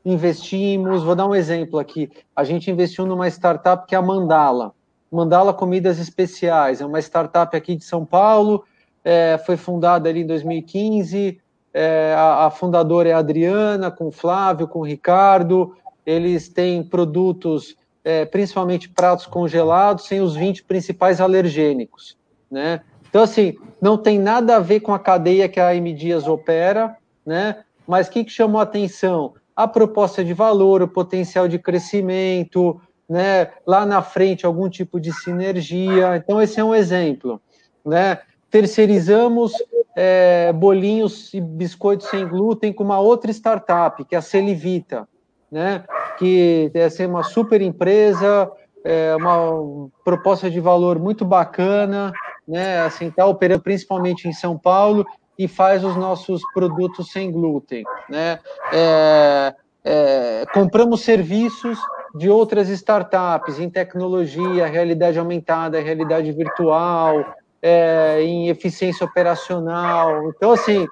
[0.04, 1.02] investimos.
[1.02, 2.10] Vou dar um exemplo aqui.
[2.36, 4.74] A gente investiu numa startup que é a Mandala.
[5.10, 6.82] Mandala Comidas Especiais.
[6.82, 8.66] É uma startup aqui de São Paulo.
[9.02, 11.40] É, foi fundada ali em 2015.
[11.72, 15.74] É, a, a fundadora é a Adriana, com o Flávio, com o Ricardo.
[16.04, 22.14] Eles têm produtos, é, principalmente pratos congelados, sem os 20 principais alergênicos.
[22.50, 22.82] Né?
[23.14, 26.96] Então, assim, não tem nada a ver com a cadeia que a M Dias opera,
[27.24, 27.58] né?
[27.86, 29.34] Mas o que, que chamou a atenção?
[29.54, 33.52] A proposta de valor, o potencial de crescimento, né?
[33.64, 36.16] Lá na frente, algum tipo de sinergia.
[36.16, 37.40] Então, esse é um exemplo,
[37.86, 38.18] né?
[38.50, 39.52] Terceirizamos
[39.96, 45.06] é, bolinhos e biscoitos sem glúten com uma outra startup, que é a Celivita,
[45.52, 45.84] né?
[46.18, 48.50] Que é ser uma super empresa,
[48.82, 52.12] é uma proposta de valor muito bacana,
[52.46, 52.80] né?
[52.80, 55.06] Assim, está operando principalmente em São Paulo
[55.38, 58.38] e faz os nossos produtos sem glúten, né?
[58.72, 59.54] É,
[59.84, 61.78] é, compramos serviços
[62.14, 70.28] de outras startups em tecnologia, realidade aumentada, realidade virtual, é, em eficiência operacional.
[70.28, 70.86] Então, assim,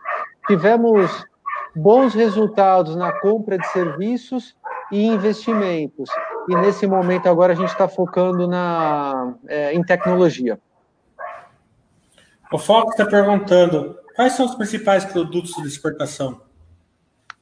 [0.46, 1.24] tivemos
[1.74, 4.56] bons resultados na compra de serviços
[4.90, 6.10] e investimentos.
[6.48, 10.58] E nesse momento agora a gente está focando na, é, em tecnologia.
[12.52, 16.42] O Fox está perguntando quais são os principais produtos de exportação?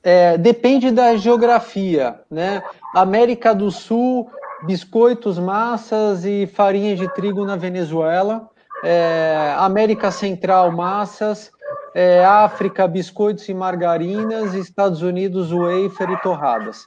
[0.05, 2.63] É, depende da geografia, né?
[2.95, 4.31] América do Sul,
[4.63, 8.49] biscoitos, massas e farinha de trigo na Venezuela.
[8.85, 11.51] É, América Central, massas.
[11.93, 14.55] É, África, biscoitos e margarinas.
[14.55, 16.87] Estados Unidos, wafer e torradas.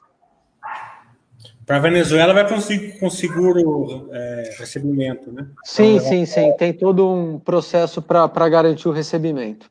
[1.66, 5.48] Para a Venezuela vai conseguir com seguro é, recebimento, né?
[5.64, 6.52] Sim, então, sim, sim.
[6.56, 9.70] Tem todo um processo para garantir o recebimento.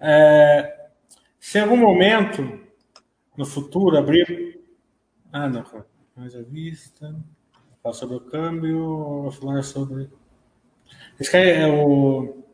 [0.00, 0.88] É,
[1.38, 2.60] se em algum momento
[3.36, 4.60] no futuro abrir.
[5.32, 5.64] Ah, não,
[6.16, 7.14] mais a vista.
[7.82, 10.10] Falar sobre o câmbio, falar sobre.
[11.18, 12.44] Esse é o,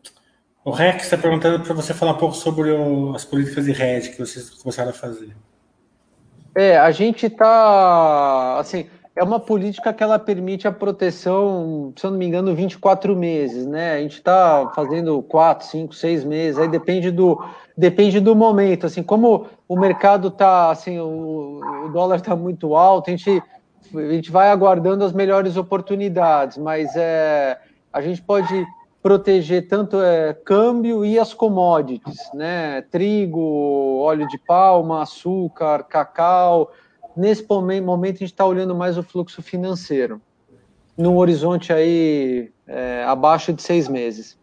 [0.65, 4.11] o Rex está perguntando para você falar um pouco sobre o, as políticas de rede
[4.11, 5.35] que vocês começaram a fazer.
[6.59, 12.11] É, a gente está, assim, é uma política que ela permite a proteção, se eu
[12.11, 13.95] não me engano, 24 meses, né?
[13.95, 17.41] A gente está fazendo 4, 5, 6 meses, aí depende do,
[17.77, 23.09] depende do momento, assim, como o mercado está, assim, o, o dólar está muito alto,
[23.09, 23.41] a gente,
[23.95, 27.57] a gente vai aguardando as melhores oportunidades, mas é,
[27.93, 28.67] a gente pode
[29.03, 32.83] proteger tanto é, câmbio e as commodities, né?
[32.83, 36.73] Trigo, óleo de palma, açúcar, cacau.
[37.17, 40.21] Nesse momento a gente está olhando mais o fluxo financeiro,
[40.97, 44.39] num horizonte aí é, abaixo de seis meses.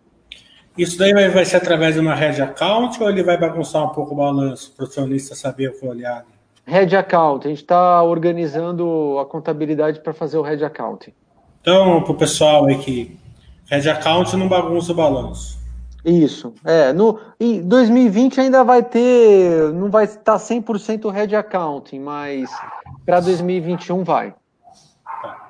[0.77, 3.89] Isso daí vai, vai ser através de uma hedge account ou ele vai bagunçar um
[3.89, 6.25] pouco o balanço para o acionista saber o que olhar?
[6.67, 11.13] Head account, a gente está organizando a contabilidade para fazer o head account.
[11.61, 13.17] Então, para o pessoal aí que
[13.69, 15.59] head account não bagunça o balanço.
[16.05, 16.93] Isso, é.
[16.93, 22.49] No, em 2020 ainda vai ter, não vai estar 100% head accounting, mas
[23.03, 24.35] para 2021 vai.
[25.21, 25.49] Tá.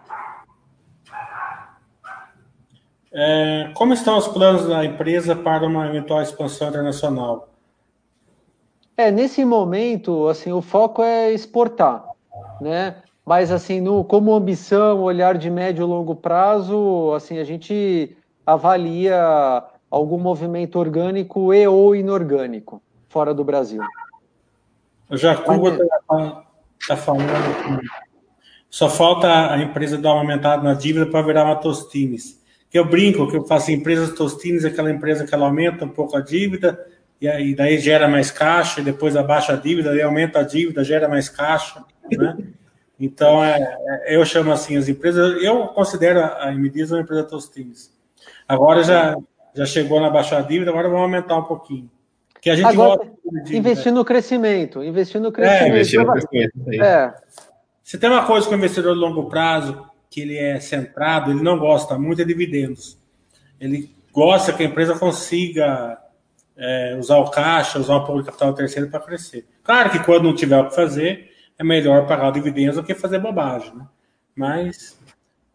[3.11, 7.49] É, como estão os planos da empresa para uma eventual expansão internacional?
[8.95, 12.05] É, nesse momento, assim, o foco é exportar,
[12.61, 12.95] né?
[13.26, 18.15] Mas, assim, no, como ambição, olhar de médio e longo prazo, assim, a gente
[18.45, 23.82] avalia algum movimento orgânico e ou inorgânico fora do Brasil.
[25.09, 26.43] O Jacuba está
[26.88, 27.26] tá falando
[27.82, 27.88] que
[28.69, 32.43] só falta a empresa dar uma aumentada na dívida para virar uma Tostines.
[32.69, 36.17] Que eu brinco, que eu faço empresas Tostines, aquela empresa que ela aumenta um pouco
[36.17, 36.78] a dívida,
[37.19, 40.84] e aí daí gera mais caixa, e depois abaixa a dívida, e aumenta a dívida,
[40.84, 42.38] gera mais caixa, né?
[43.00, 47.93] Então, é, é, eu chamo assim as empresas, eu considero a MDIS uma empresa Tostines.
[48.48, 49.18] Agora já,
[49.54, 51.89] já chegou na baixa dívida, agora vamos aumentar um pouquinho.
[52.39, 53.98] Que a gente agora, gosta de investir né?
[53.98, 55.64] no crescimento, investir no crescimento.
[55.64, 56.54] É, investir no crescimento.
[56.84, 57.14] É.
[57.84, 61.43] Se tem uma coisa que o investidor de longo prazo, que ele é centrado, ele
[61.43, 62.98] não gosta muito é dividendos.
[63.60, 65.98] Ele gosta que a empresa consiga
[66.58, 69.46] é, usar o caixa, usar pouco de capital terceiro para crescer.
[69.64, 72.93] Claro que quando não tiver o que fazer, é melhor pagar o dividendo do que
[72.93, 73.86] fazer bobagem, né?
[74.36, 74.99] Mas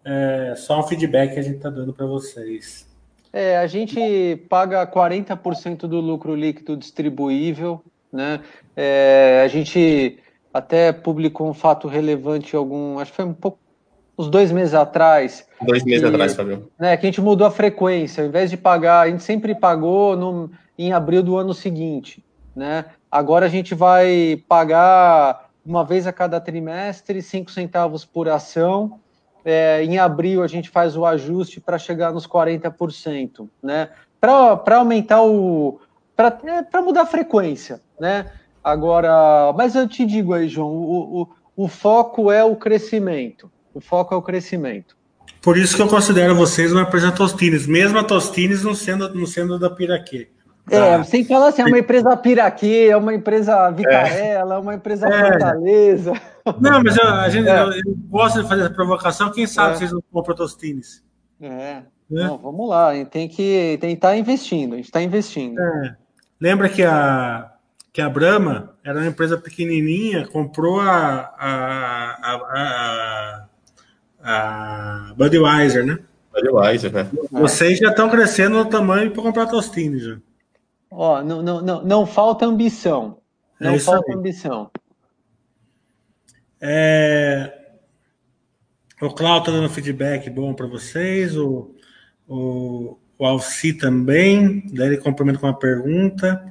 [0.05, 2.89] é só um feedback que a gente está dando para vocês.
[3.33, 7.83] É, a gente paga 40% do lucro líquido distribuível,
[8.13, 8.41] né?
[8.75, 10.19] É, a gente
[10.53, 13.59] até publicou um fato relevante algum, acho que foi um pouco
[14.19, 15.47] uns dois meses atrás.
[15.63, 16.71] Dois meses que, atrás, Fabio.
[16.79, 18.23] Né, que a gente mudou a frequência.
[18.23, 22.23] Ao invés de pagar, a gente sempre pagou no, em abril do ano seguinte.
[22.55, 22.85] Né?
[23.11, 29.01] Agora a gente vai pagar uma vez a cada trimestre, cinco centavos por ação.
[29.45, 33.89] É, em abril a gente faz o ajuste para chegar nos 40%, né?
[34.21, 35.81] Para aumentar o.
[36.15, 38.31] para é, mudar a frequência, né?
[38.63, 41.29] Agora, mas eu te digo aí, João, o, o,
[41.65, 43.51] o foco é o crescimento.
[43.73, 44.97] O foco é o crescimento.
[45.41, 49.27] Por isso que eu considero vocês uma empresa Tostines, mesmo a Tostines não sendo, não
[49.27, 50.29] sendo da Piraquê.
[50.71, 55.09] É, sem falar assim, é uma empresa Piraquê, é uma empresa Vitarella, é uma empresa
[55.09, 55.31] é.
[55.31, 56.13] Fortaleza.
[56.61, 57.61] Não, mas eu, a gente, é.
[57.61, 59.77] eu, eu, gosto de fazer essa provocação, quem sabe é.
[59.79, 61.03] vocês não compram Tostines.
[61.41, 61.83] É.
[62.09, 65.03] Não, vamos lá, a gente tem que tem que estar tá investindo, a gente está
[65.03, 65.61] investindo.
[65.61, 65.97] É.
[66.41, 67.53] Lembra que a,
[67.93, 73.47] que a Brahma era uma empresa pequenininha, comprou a, a, a,
[74.23, 75.99] a, a Budweiser, né?
[76.33, 77.09] Budweiser, né?
[77.31, 80.17] Vocês já estão crescendo no tamanho para comprar Tostines já.
[80.91, 83.19] Ó, não, não, não, não falta ambição.
[83.61, 84.19] Não é falta aí.
[84.19, 84.71] ambição.
[86.61, 87.59] É...
[89.01, 91.37] O Cláudio está dando feedback bom para vocês.
[91.37, 91.75] O,
[92.29, 94.67] o, o Alci também.
[94.73, 96.45] Daí ele complementa com uma pergunta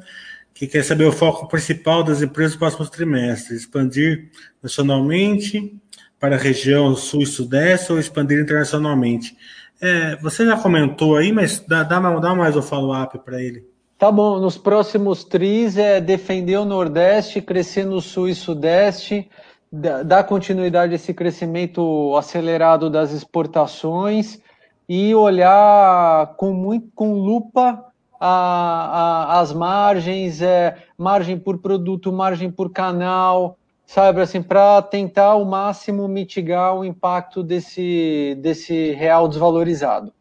[0.54, 3.62] que quer saber o foco principal das empresas nos próximos trimestres.
[3.62, 4.32] Expandir
[4.64, 5.78] nacionalmente
[6.20, 9.38] para a região sul e sudeste ou expandir internacionalmente?
[9.82, 13.69] É, você já comentou aí, mas dá, dá, dá mais o follow-up para ele.
[14.00, 19.30] Tá bom, nos próximos tris é defender o Nordeste, crescer no Sul e Sudeste,
[19.70, 24.40] dar continuidade a esse crescimento acelerado das exportações
[24.88, 32.50] e olhar com muito com lupa a, a, as margens, é, margem por produto, margem
[32.50, 40.14] por canal, sabe assim, para tentar ao máximo mitigar o impacto desse, desse real desvalorizado.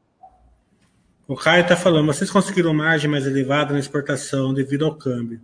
[1.30, 5.42] O Caio está falando, vocês conseguiram margem mais elevada na exportação devido ao câmbio.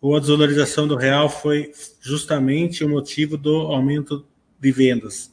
[0.00, 4.26] Ou a desvalorização do real foi justamente o motivo do aumento
[4.58, 5.32] de vendas,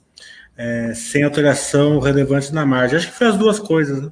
[0.55, 2.99] é, sem alteração relevante na margem.
[2.99, 4.11] Acho que foi as duas coisas, né?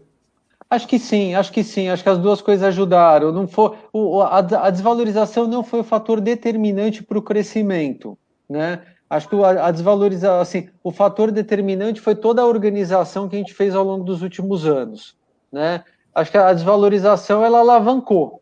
[0.68, 3.32] Acho que sim, acho que sim, acho que as duas coisas ajudaram.
[3.32, 8.18] Não foi, o, a, a desvalorização não foi o fator determinante para o crescimento,
[8.49, 8.82] né?
[9.07, 13.39] Acho que a, a desvalorização, assim, o fator determinante foi toda a organização que a
[13.39, 15.20] gente fez ao longo dos últimos anos
[15.52, 15.84] né?
[16.14, 18.41] Acho que a desvalorização ela alavancou,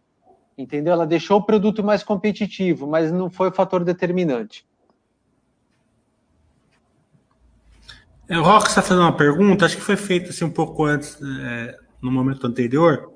[0.57, 0.93] entendeu?
[0.93, 4.67] Ela deixou o produto mais competitivo, mas não foi o fator determinante.
[8.27, 11.17] É, o Rock está fazendo uma pergunta, acho que foi feita assim, um pouco antes,
[11.21, 13.11] é, no momento anterior,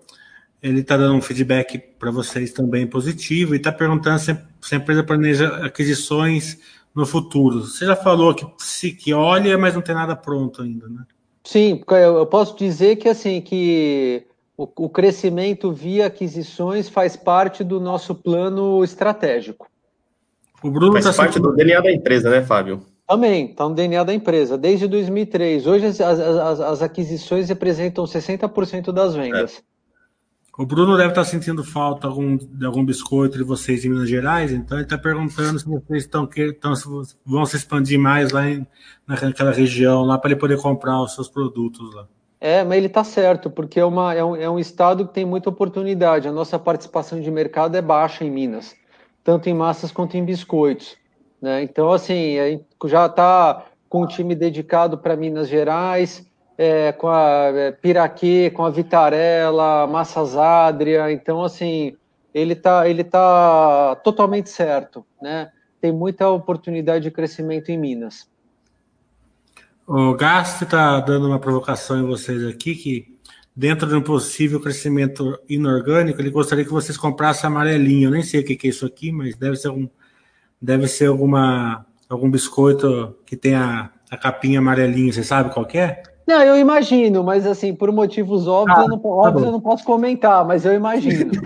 [0.62, 4.78] ele está dando um feedback para vocês também positivo e está perguntando se, se, a
[4.78, 6.58] empresa planeja aquisições
[6.96, 7.62] no futuro.
[7.62, 11.04] Você já falou que se que olha, mas não tem nada pronto ainda, né?
[11.44, 14.26] Sim, eu posso dizer que assim que
[14.58, 19.68] o, o crescimento via aquisições faz parte do nosso plano estratégico.
[20.64, 21.50] O Bruno faz tá parte sentindo...
[21.50, 22.82] do DNA da empresa, né, Fábio?
[23.06, 25.68] Também, está no DNA da empresa, desde 2003.
[25.68, 29.58] Hoje as, as, as aquisições representam 60% das vendas.
[29.58, 29.73] É.
[30.56, 34.52] O Bruno deve estar sentindo falta algum, de algum biscoito de vocês em Minas Gerais,
[34.52, 36.74] então ele está perguntando se vocês estão, estão
[37.26, 38.68] vão se expandir mais lá em,
[39.08, 42.08] naquela região, lá para ele poder comprar os seus produtos lá.
[42.40, 45.26] É, mas ele está certo, porque é, uma, é, um, é um estado que tem
[45.26, 46.28] muita oportunidade.
[46.28, 48.76] A nossa participação de mercado é baixa em Minas,
[49.24, 50.98] tanto em massas quanto em biscoitos.
[51.42, 51.64] Né?
[51.64, 52.36] Então, assim,
[52.86, 56.28] já está com um time dedicado para Minas Gerais,
[56.58, 61.12] é, com a é, Piraquê, com a Vitarella, Massas Adria.
[61.12, 61.96] Então, assim,
[62.34, 65.06] ele está ele tá totalmente certo.
[65.22, 65.52] Né?
[65.82, 68.28] Tem muita oportunidade de crescimento em Minas.
[69.86, 73.14] O Gast está dando uma provocação em vocês aqui que
[73.56, 78.08] dentro de um possível crescimento inorgânico, ele gostaria que vocês comprassem amarelinho.
[78.08, 79.90] Eu nem sei o que é isso aqui, mas deve ser um,
[80.62, 86.02] deve ser alguma, algum biscoito que tem a, a capinha amarelinha, você sabe qual é?
[86.26, 89.62] Não, eu imagino, mas assim, por motivos óbvios, ah, eu, não, tá óbvios eu não
[89.62, 91.32] posso comentar, mas eu imagino.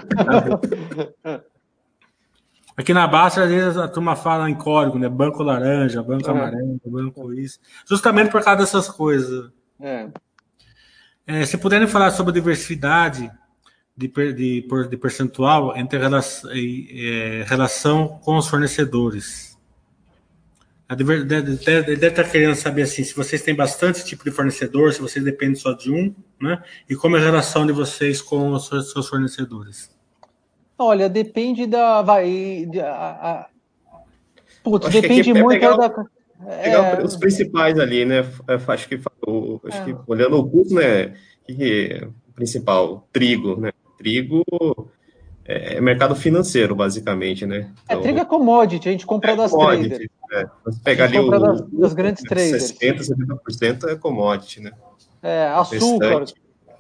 [2.78, 5.10] Aqui na Basta, às vezes a turma fala em código, né?
[5.10, 6.32] Banco laranja, banco é.
[6.32, 7.60] amarelo, banco isso.
[7.90, 9.50] Justamente por causa dessas coisas.
[9.80, 10.08] É.
[11.26, 13.32] É, se puderem falar sobre diversidade
[13.98, 19.57] de, de, de percentual entre relação, é, relação com os fornecedores.
[20.90, 25.24] Ele deve estar querendo saber assim, se vocês têm bastante tipo de fornecedor, se vocês
[25.24, 26.64] dependem só de um, né?
[26.90, 29.90] E como é a relação de vocês com os seus fornecedores.
[30.78, 32.02] Olha, depende da.
[32.02, 32.66] Vai.
[32.70, 33.50] De, a, a...
[34.64, 36.06] Putz, depende é muito da.
[36.48, 37.04] É...
[37.04, 38.20] os principais ali, né?
[38.68, 41.16] Acho que, acho que olhando o custo, né?
[41.46, 43.72] Que, principal, trigo, né?
[43.98, 44.44] trigo
[45.48, 47.58] é mercado financeiro, basicamente, né?
[47.58, 50.10] É, então, é, trigo é commodity, a gente compra é das commodity, traders.
[50.34, 50.46] É.
[50.66, 52.74] Você pega ali o, das, das grandes traders.
[52.74, 53.16] 60%,
[53.48, 54.72] 70% é commodity, né?
[55.24, 56.26] É, açúcar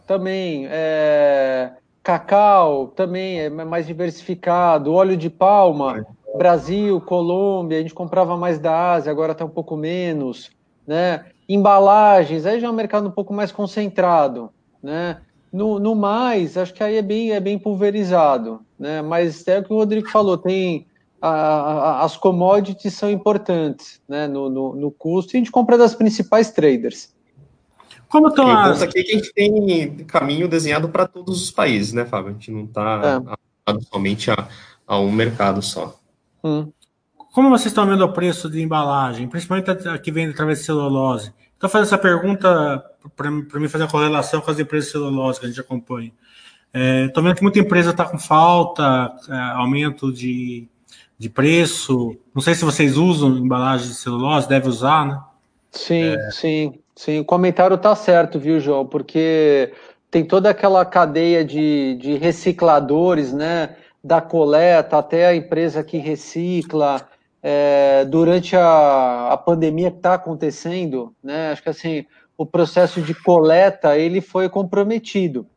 [0.05, 1.72] também, é,
[2.03, 6.38] cacau também é mais diversificado, óleo de palma, é.
[6.38, 10.51] Brasil, Colômbia, a gente comprava mais da Ásia, agora está um pouco menos,
[10.86, 11.26] né?
[11.47, 14.49] Embalagens, aí já é um mercado um pouco mais concentrado,
[14.84, 15.22] né?
[15.51, 19.01] No, no mais, acho que aí é bem, é bem pulverizado, né?
[19.01, 20.85] Mas é o que o Rodrigo falou, tem
[21.21, 24.27] a, a, as commodities são importantes, né?
[24.27, 27.15] No, no, no, custo e a gente compra das principais traders.
[28.07, 28.81] Como estão as...
[28.81, 32.29] aqui que a gente tem caminho desenhado para todos os países, né, Fábio?
[32.29, 33.21] A gente não está
[33.67, 33.79] é.
[33.91, 34.47] somente a,
[34.85, 35.97] a, um mercado só.
[36.43, 36.71] Hum.
[37.33, 41.33] Como vocês estão vendo o preço de embalagem, principalmente a que vem através de celulose?
[41.57, 42.85] Estou fazendo essa pergunta
[43.15, 46.11] para mim fazer a correlação com as empresas celulose que a gente acompanha.
[46.71, 50.67] Estou é, vendo que muita empresa está com falta, é, aumento de,
[51.17, 52.15] de preço.
[52.35, 55.19] Não sei se vocês usam embalagem de celulose, deve usar, né?
[55.71, 56.29] Sim, é...
[56.29, 57.19] sim, sim.
[57.21, 58.85] O comentário está certo, viu, João?
[58.85, 59.73] Porque
[60.11, 63.75] tem toda aquela cadeia de, de recicladores, né?
[64.03, 67.07] Da coleta até a empresa que recicla,
[67.41, 71.51] é, durante a, a pandemia que está acontecendo, né?
[71.51, 72.05] Acho que assim
[72.38, 75.47] o processo de coleta ele foi comprometido,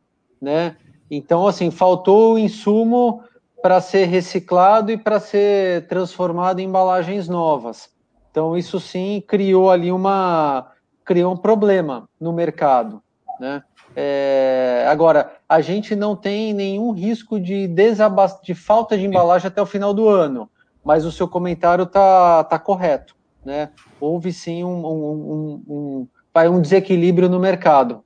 [0.41, 0.75] né?
[1.09, 3.23] Então assim faltou o insumo
[3.61, 7.89] para ser reciclado e para ser transformado em embalagens novas.
[8.29, 10.71] Então isso sim criou ali uma
[11.03, 13.01] criou um problema no mercado,
[13.39, 13.63] né?
[13.93, 18.41] É, agora a gente não tem nenhum risco de desabast...
[18.41, 20.49] de falta de embalagem até o final do ano
[20.83, 23.15] mas o seu comentário tá, tá correto.
[23.43, 23.71] Né?
[23.99, 28.03] Houve sim um, um, um, um, um desequilíbrio no mercado.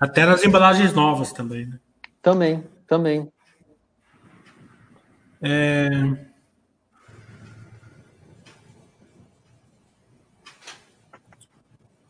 [0.00, 1.66] Até nas embalagens novas também.
[1.66, 1.78] Né?
[2.22, 3.32] Também, também.
[5.42, 5.88] É...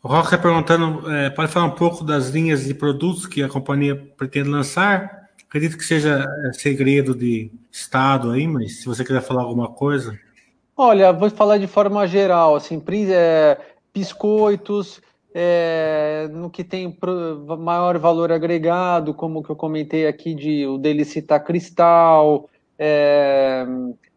[0.03, 3.49] O Rock está perguntando, é, pode falar um pouco das linhas de produtos que a
[3.49, 5.20] companhia pretende lançar?
[5.51, 10.17] Acredito que seja é, segredo de Estado aí, mas se você quiser falar alguma coisa.
[10.77, 12.81] Olha, vou falar de forma geral, assim,
[13.11, 13.59] é,
[13.93, 15.03] biscoitos,
[15.35, 16.97] é, no que tem
[17.59, 22.49] maior valor agregado, como que eu comentei aqui de o Delicita Cristal,
[22.79, 23.67] é,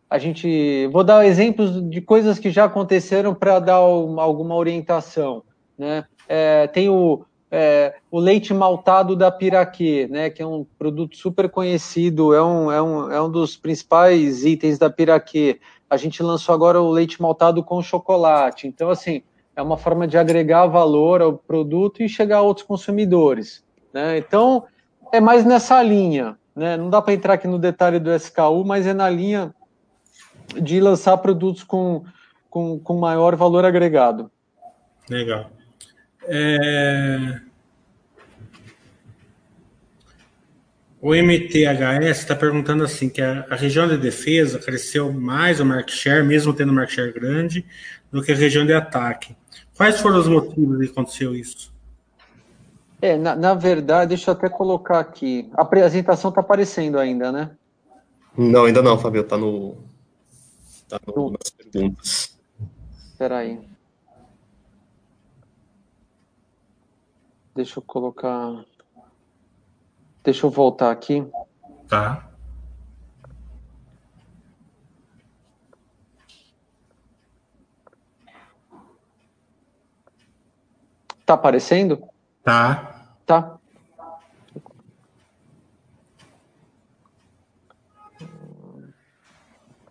[0.07, 5.41] a gente vou dar exemplos de coisas que já aconteceram para dar alguma orientação,
[5.75, 6.05] né?
[6.29, 7.25] É, tem o
[7.55, 12.71] é, o leite maltado da Piraquê, né, que é um produto super conhecido, é um,
[12.71, 15.59] é um, é um dos principais itens da Piraquê.
[15.87, 18.65] A gente lançou agora o leite maltado com chocolate.
[18.65, 19.21] Então, assim,
[19.55, 23.63] é uma forma de agregar valor ao produto e chegar a outros consumidores.
[23.93, 24.17] Né?
[24.17, 24.63] Então,
[25.11, 26.35] é mais nessa linha.
[26.55, 26.75] Né?
[26.75, 29.53] Não dá para entrar aqui no detalhe do SKU, mas é na linha
[30.59, 32.03] de lançar produtos com,
[32.49, 34.31] com, com maior valor agregado.
[35.07, 35.51] Legal.
[36.25, 37.41] É...
[41.01, 45.93] O MTHS está perguntando assim, que a, a, região de defesa cresceu mais o market
[45.93, 47.65] share, mesmo tendo market share grande,
[48.09, 49.35] do que a região de ataque.
[49.75, 51.73] Quais foram os motivos que aconteceu isso?
[53.01, 55.51] É, na, na verdade, deixa eu até colocar aqui.
[55.55, 57.51] A apresentação está aparecendo ainda, né?
[58.37, 59.23] Não, ainda não, Fabio.
[59.23, 59.75] Está no,
[60.87, 62.37] tá no, nas perguntas.
[63.11, 63.59] Espera aí.
[67.55, 68.65] Deixa eu colocar.
[70.23, 71.25] Deixa eu voltar aqui.
[71.87, 72.29] Tá.
[81.25, 82.03] Tá aparecendo?
[82.43, 83.05] Tá.
[83.25, 83.57] Tá.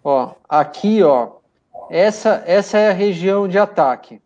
[0.05, 1.37] Ó, aqui, ó,
[1.89, 4.21] essa, essa é a região de ataque.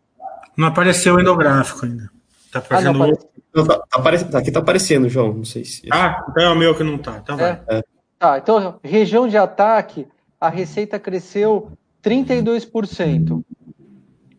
[0.57, 2.16] Não apareceu ainda o gráfico ainda.
[2.51, 3.17] Tá aparecendo ah,
[3.53, 5.33] não, tá, tá aparecendo, aqui tá aparecendo, João.
[5.33, 5.87] Não sei se.
[5.91, 7.19] Ah, então é o meu que não tá.
[7.21, 7.61] Então vai.
[7.67, 7.83] É.
[8.19, 10.07] Tá, então, região de ataque,
[10.39, 11.71] a receita cresceu
[12.03, 13.43] 32%.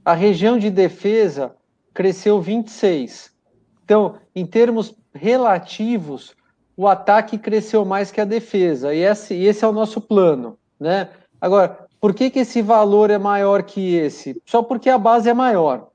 [0.05, 1.55] A região de defesa
[1.93, 3.31] cresceu 26%.
[3.85, 6.35] Então, em termos relativos,
[6.77, 8.95] o ataque cresceu mais que a defesa.
[8.95, 10.59] E esse, esse é o nosso plano.
[10.79, 11.09] Né?
[11.41, 14.41] Agora, por que, que esse valor é maior que esse?
[14.47, 15.89] Só porque a base é maior.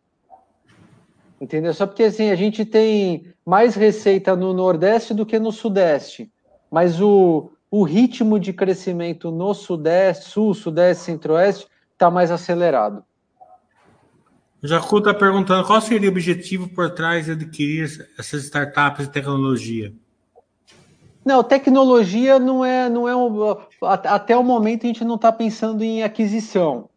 [1.43, 1.73] Entendeu?
[1.73, 6.31] Só porque assim, a gente tem mais receita no Nordeste do que no Sudeste.
[6.71, 13.03] Mas o, o ritmo de crescimento no Sudeste, Sul, Sudeste, Centro-Oeste está mais acelerado.
[14.63, 19.11] O Jacu está perguntando qual seria o objetivo por trás de adquirir essas startups de
[19.11, 19.93] tecnologia.
[21.25, 25.83] Não, tecnologia não é, não é um, até o momento a gente não está pensando
[25.83, 26.89] em aquisição.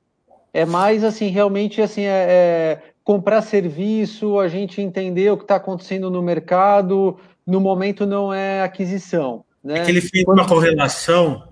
[0.55, 5.55] É mais assim, realmente assim, é, é comprar serviço, a gente entender o que está
[5.55, 9.45] acontecendo no mercado, no momento não é aquisição.
[9.63, 9.79] Né?
[9.79, 11.47] É que ele fez uma correlação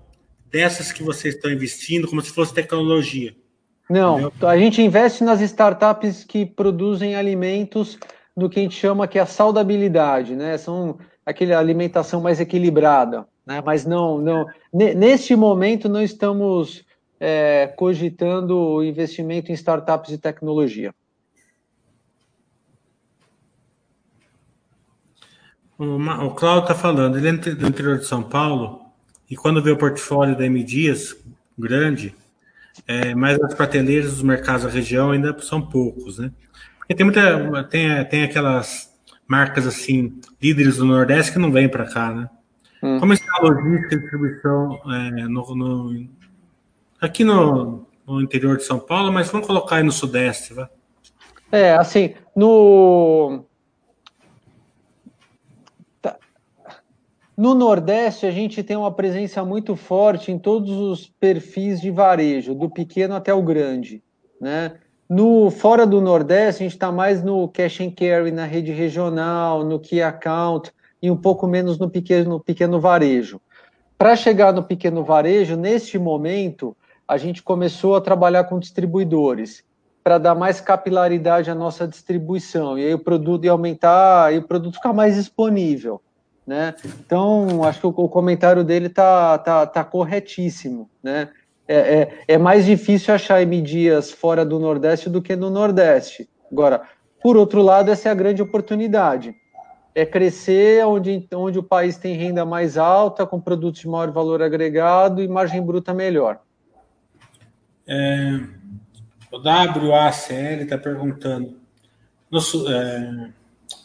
[0.51, 3.33] dessas que vocês estão investindo como se fosse tecnologia.
[3.89, 4.49] Não, entendeu?
[4.49, 7.97] a gente investe nas startups que produzem alimentos
[8.35, 10.57] do que a gente chama que é a saudabilidade, né?
[10.57, 13.63] São aquela alimentação mais equilibrada, né?
[13.65, 16.83] Mas não, não, neste momento não estamos
[17.17, 20.93] é, cogitando investimento em startups de tecnologia.
[25.77, 28.81] O, o Cláudio está falando, ele é do interior de São Paulo,
[29.29, 31.15] e quando vê o portfólio da M Dias,
[31.57, 32.15] grande,
[32.87, 36.31] é, mas as prateleiras dos mercados da região ainda são poucos, né?
[36.77, 38.93] Porque tem muita, tem, tem aquelas
[39.27, 42.29] marcas assim, líderes do Nordeste que não vêm para cá, né?
[42.83, 42.99] Hum.
[42.99, 46.07] Como está a logística e distribuição é, no, no,
[47.01, 50.67] aqui no, no, interior de São Paulo, mas vamos colocar aí no Sudeste, vai?
[51.51, 53.45] É, assim, no
[57.37, 62.55] No Nordeste, a gente tem uma presença muito forte em todos os perfis de varejo,
[62.55, 64.01] do pequeno até o grande.
[64.39, 64.71] Né?
[65.09, 69.65] No Fora do Nordeste, a gente está mais no cash and carry, na rede regional,
[69.65, 70.71] no key account
[71.01, 73.41] e um pouco menos no pequeno, no pequeno varejo.
[73.97, 76.75] Para chegar no pequeno varejo, neste momento,
[77.05, 79.61] a gente começou a trabalhar com distribuidores
[80.01, 84.47] para dar mais capilaridade à nossa distribuição e aí o produto ia aumentar e o
[84.47, 86.01] produto ficar mais disponível.
[86.45, 86.75] Né?
[86.99, 90.89] Então, acho que o, o comentário dele tá, tá, tá corretíssimo.
[91.01, 91.29] Né?
[91.67, 96.29] É, é, é, mais difícil achar M Dias fora do Nordeste do que no Nordeste.
[96.51, 96.83] Agora,
[97.21, 99.35] por outro lado, essa é a grande oportunidade.
[99.95, 104.43] É crescer onde, onde o país tem renda mais alta, com produtos de maior valor
[104.43, 106.39] agregado e margem bruta melhor.
[107.87, 108.39] É,
[109.31, 111.57] o WACL está perguntando.
[112.29, 112.39] No,
[112.69, 113.29] é,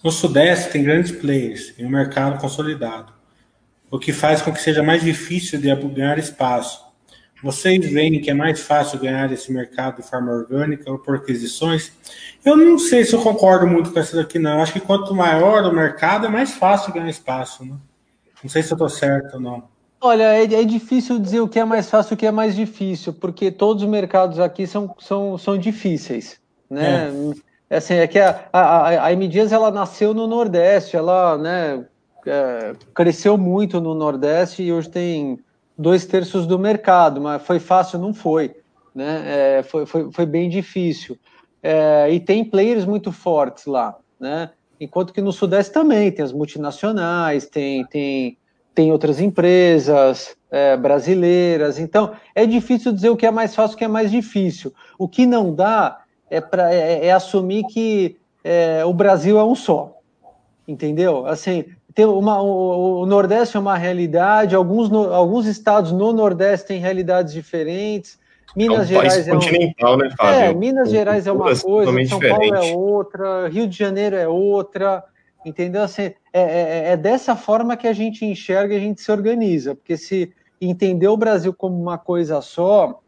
[0.03, 3.12] no Sudeste tem grandes players e um mercado consolidado,
[3.91, 6.91] o que faz com que seja mais difícil de ganhar espaço.
[7.43, 11.91] Vocês veem que é mais fácil ganhar esse mercado de forma orgânica ou por aquisições?
[12.45, 14.61] Eu não sei se eu concordo muito com essa daqui, não.
[14.61, 17.64] Acho que quanto maior o mercado, é mais fácil ganhar espaço.
[17.64, 17.74] Né?
[18.43, 19.64] Não sei se eu estou certo ou não.
[20.03, 22.57] Olha, é, é, difícil dizer o que é mais fácil e o que é mais
[22.57, 26.39] difícil, porque todos os mercados aqui são, são, são difíceis.
[26.68, 27.09] Né?
[27.09, 27.49] É.
[27.71, 31.87] é assim, é que a, a, a M Dias ela nasceu no Nordeste, ela né,
[32.27, 35.39] é, cresceu muito no Nordeste e hoje tem
[35.79, 38.01] dois terços do mercado, mas foi fácil?
[38.01, 38.57] Não foi.
[38.93, 39.23] Né?
[39.59, 41.16] É, foi, foi, foi bem difícil.
[41.62, 44.51] É, e tem players muito fortes lá, né?
[44.81, 48.39] Enquanto que no Sudeste também tem as multinacionais, tem, tem,
[48.75, 51.79] tem outras empresas é, brasileiras.
[51.79, 54.73] Então, é difícil dizer o que é mais fácil o que é mais difícil.
[54.99, 56.01] O que não dá
[56.31, 59.97] é, pra, é, é assumir que é, o Brasil é um só.
[60.66, 61.26] Entendeu?
[61.26, 61.64] Assim,
[61.95, 66.81] tem uma, o, o, Nordeste é uma realidade, alguns, no, alguns estados no Nordeste têm
[66.81, 68.18] realidades diferentes.
[68.57, 69.97] Minas é um Gerais é continental, um...
[69.97, 70.41] né, Fábio?
[70.41, 71.61] É, Minas Gerais é uma coisa,
[72.09, 75.05] São Paulo é outra, Rio de Janeiro é outra,
[75.45, 75.83] entendeu?
[75.83, 79.74] Assim, é, é, é, dessa forma que a gente enxerga e a gente se organiza,
[79.74, 83.01] porque se entender o Brasil como uma coisa só,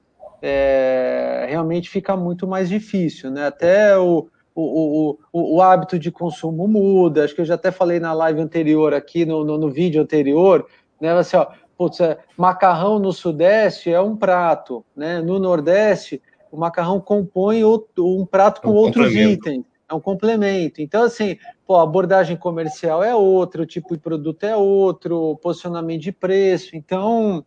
[0.43, 3.47] é, realmente fica muito mais difícil, né?
[3.47, 7.25] Até o, o, o, o, hábito de consumo muda.
[7.25, 10.67] Acho que eu já até falei na live anterior aqui, no, no, no vídeo anterior,
[11.01, 11.13] né?
[11.13, 11.47] Assim, ó,
[11.79, 15.21] putz, é, macarrão no Sudeste é um prato, né?
[15.21, 16.21] No Nordeste,
[16.51, 20.83] o macarrão compõe outro, um prato com é um outros itens, é um complemento.
[20.83, 25.37] Então, assim, pô, a abordagem comercial é outra, o tipo de produto é outro, o
[25.37, 26.75] posicionamento de preço.
[26.75, 27.45] Então,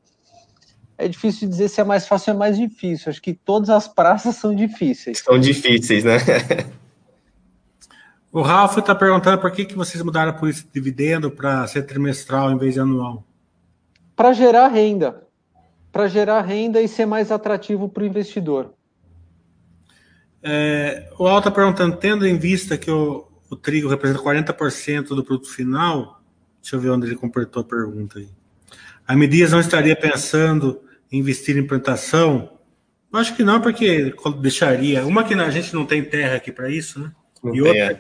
[0.97, 3.09] é difícil dizer se é mais fácil ou é mais difícil.
[3.09, 5.19] Acho que todas as praças são difíceis.
[5.19, 6.17] São difíceis, né?
[8.31, 11.83] o Ralf está perguntando por que, que vocês mudaram a polícia de dividendo para ser
[11.83, 13.25] trimestral em vez de anual.
[14.15, 15.23] Para gerar renda.
[15.91, 18.73] Para gerar renda e ser mais atrativo para o investidor.
[20.41, 25.23] É, o Al está perguntando, tendo em vista que o, o trigo representa 40% do
[25.23, 26.21] produto final,
[26.61, 28.29] deixa eu ver onde ele completou a pergunta aí.
[29.07, 32.49] A Medias não estaria pensando investir em plantação?
[33.13, 35.05] Acho que não, porque deixaria.
[35.05, 37.11] Uma que a gente não tem terra aqui para isso, né?
[37.43, 37.99] Não e outra é.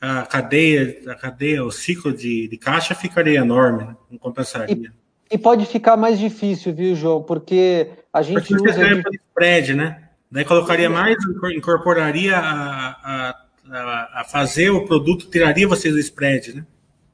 [0.00, 3.96] a cadeia, a cadeia, o ciclo de, de caixa ficaria enorme, né?
[4.10, 4.92] não compensaria.
[5.30, 7.22] E, e, pode ficar mais difícil, viu, João?
[7.22, 8.94] Porque a gente porque usa.
[8.94, 9.16] De...
[9.28, 10.08] spread, né?
[10.30, 11.16] Daí colocaria mais,
[11.54, 13.34] incorporaria a,
[13.70, 16.66] a, a, fazer o produto, tiraria vocês do spread, né?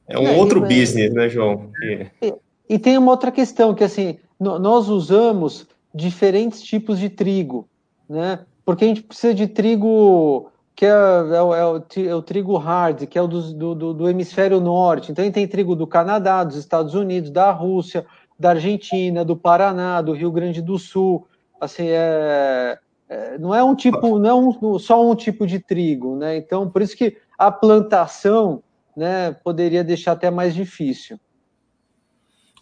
[0.07, 1.69] É um é, outro business, né, João?
[1.83, 2.33] E,
[2.69, 7.67] e, tem uma outra questão, que assim, nós usamos diferentes tipos de trigo,
[8.07, 8.39] né?
[8.63, 12.55] Porque a gente precisa de trigo que é, é, o, é, o, é o, trigo
[12.55, 15.11] hard, que é o do, do, do, hemisfério norte.
[15.11, 18.05] Então, tem trigo do Canadá, dos Estados Unidos, da Rússia,
[18.39, 21.27] da Argentina, do Paraná, do Rio Grande do Sul.
[21.59, 22.79] Assim, é,
[23.09, 26.37] é não é um tipo, não é um, só um tipo de trigo, né?
[26.37, 28.63] Então, por isso que a plantação,
[28.95, 31.19] né, poderia deixar até mais difícil.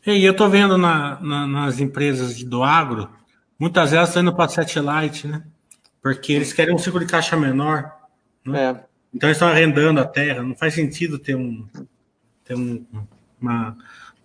[0.07, 3.09] E eu estou vendo na, na, nas empresas do agro,
[3.59, 5.43] muitas delas estão indo para satellite, né?
[6.01, 7.91] Porque eles querem um ciclo de caixa menor.
[8.45, 8.63] Né?
[8.63, 8.69] É.
[9.13, 10.41] Então eles estão arrendando a terra.
[10.41, 11.67] Não faz sentido ter um,
[12.45, 12.85] ter um,
[13.41, 13.75] uma,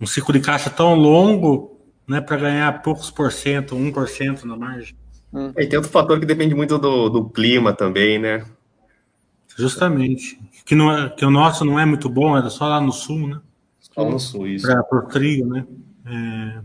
[0.00, 4.94] um ciclo de caixa tão longo né, para ganhar poucos por cento, 1% na margem.
[5.32, 5.52] Hum.
[5.58, 8.44] E tem outro fator que depende muito do, do clima também, né?
[9.56, 10.38] Justamente.
[10.64, 13.26] Que, não é, que o nosso não é muito bom, é só lá no sul,
[13.26, 13.40] né?
[14.18, 14.66] Sul, isso.
[14.66, 15.66] Para o trigo, né?
[16.06, 16.60] É...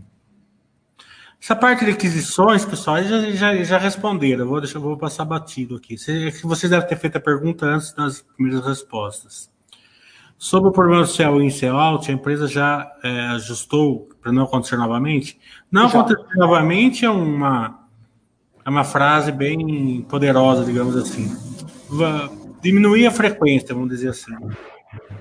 [1.40, 4.40] Essa parte de aquisições, pessoal, já, já, já responderam.
[4.44, 5.96] Eu vou, deixar, vou passar batido aqui.
[6.42, 9.48] Vocês devem ter feito a pergunta antes das primeiras respostas.
[10.36, 14.44] Sobre o problema do céu in, céu out, a empresa já é, ajustou para não
[14.44, 15.38] acontecer novamente?
[15.70, 16.00] Não já.
[16.00, 17.86] acontecer novamente é uma,
[18.64, 21.36] é uma frase bem poderosa, digamos assim.
[22.60, 24.32] Diminuir a frequência, vamos dizer assim.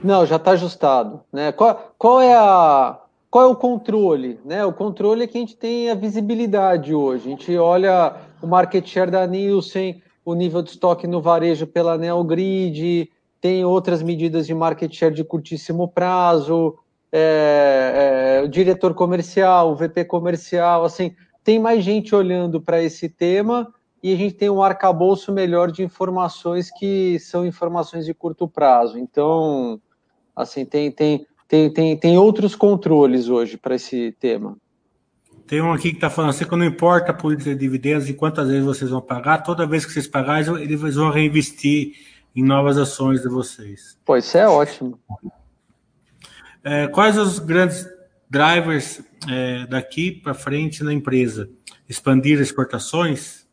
[0.04, 1.22] Não, já está ajustado.
[1.32, 1.52] Né?
[1.52, 3.00] Qual, qual, é a,
[3.30, 4.40] qual é o controle?
[4.46, 4.64] Né?
[4.66, 7.28] O controle é que a gente tem a visibilidade hoje.
[7.28, 11.98] A gente olha o market share da Nielsen, o nível de estoque no varejo pela
[11.98, 13.10] Neogrid,
[13.40, 16.78] tem outras medidas de market share de curtíssimo prazo,
[17.12, 23.08] é, é, o diretor comercial, o VP comercial, assim, tem mais gente olhando para esse
[23.08, 28.48] tema e a gente tem um arcabouço melhor de informações que são informações de curto
[28.48, 28.98] prazo.
[28.98, 29.82] Então,
[30.36, 34.58] assim, tem, tem, tem, tem, tem outros controles hoje para esse tema.
[35.48, 38.14] Tem um aqui que está falando assim, que não importa a política de dividendos e
[38.14, 41.94] quantas vezes vocês vão pagar, toda vez que vocês pagarem, eles vão reinvestir
[42.36, 43.98] em novas ações de vocês.
[44.06, 45.00] Pois isso é ótimo.
[46.64, 47.88] É, quais os grandes
[48.30, 51.50] drivers é, daqui para frente na empresa?
[51.88, 53.47] Expandir exportações?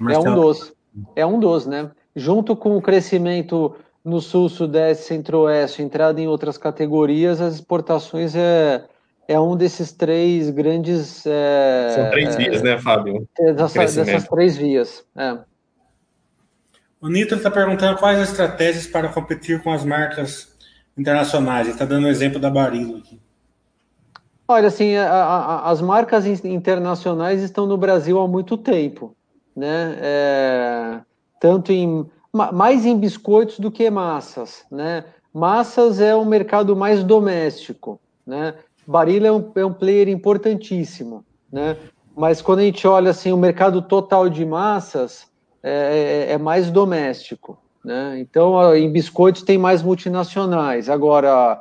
[0.00, 0.26] Marcelo?
[0.26, 0.72] É um dos.
[1.14, 1.90] É um dos, né?
[2.16, 8.84] Junto com o crescimento no sul, sudeste, centro-oeste, entrada em outras categorias, as exportações é,
[9.28, 11.24] é um desses três grandes.
[11.26, 13.28] É, São três vias, né, Fábio?
[13.54, 15.04] Dessa, dessas três vias.
[15.14, 15.38] É.
[17.00, 20.54] O Nito está perguntando quais as estratégias para competir com as marcas
[20.96, 21.66] internacionais.
[21.66, 23.20] Ele está dando o exemplo da Barilo aqui.
[24.48, 29.14] Olha, assim, a, a, as marcas internacionais estão no Brasil há muito tempo,
[29.56, 29.96] né?
[30.00, 31.00] É,
[31.40, 35.04] tanto em mais em biscoitos do que massas, né?
[35.32, 38.54] Massas é um mercado mais doméstico, né?
[38.86, 41.76] Barilla é um, é um player importantíssimo, né?
[42.16, 45.26] Mas quando a gente olha assim o mercado total de massas
[45.62, 48.18] é, é, é mais doméstico, né?
[48.20, 50.88] Então em biscoitos tem mais multinacionais.
[50.88, 51.60] Agora,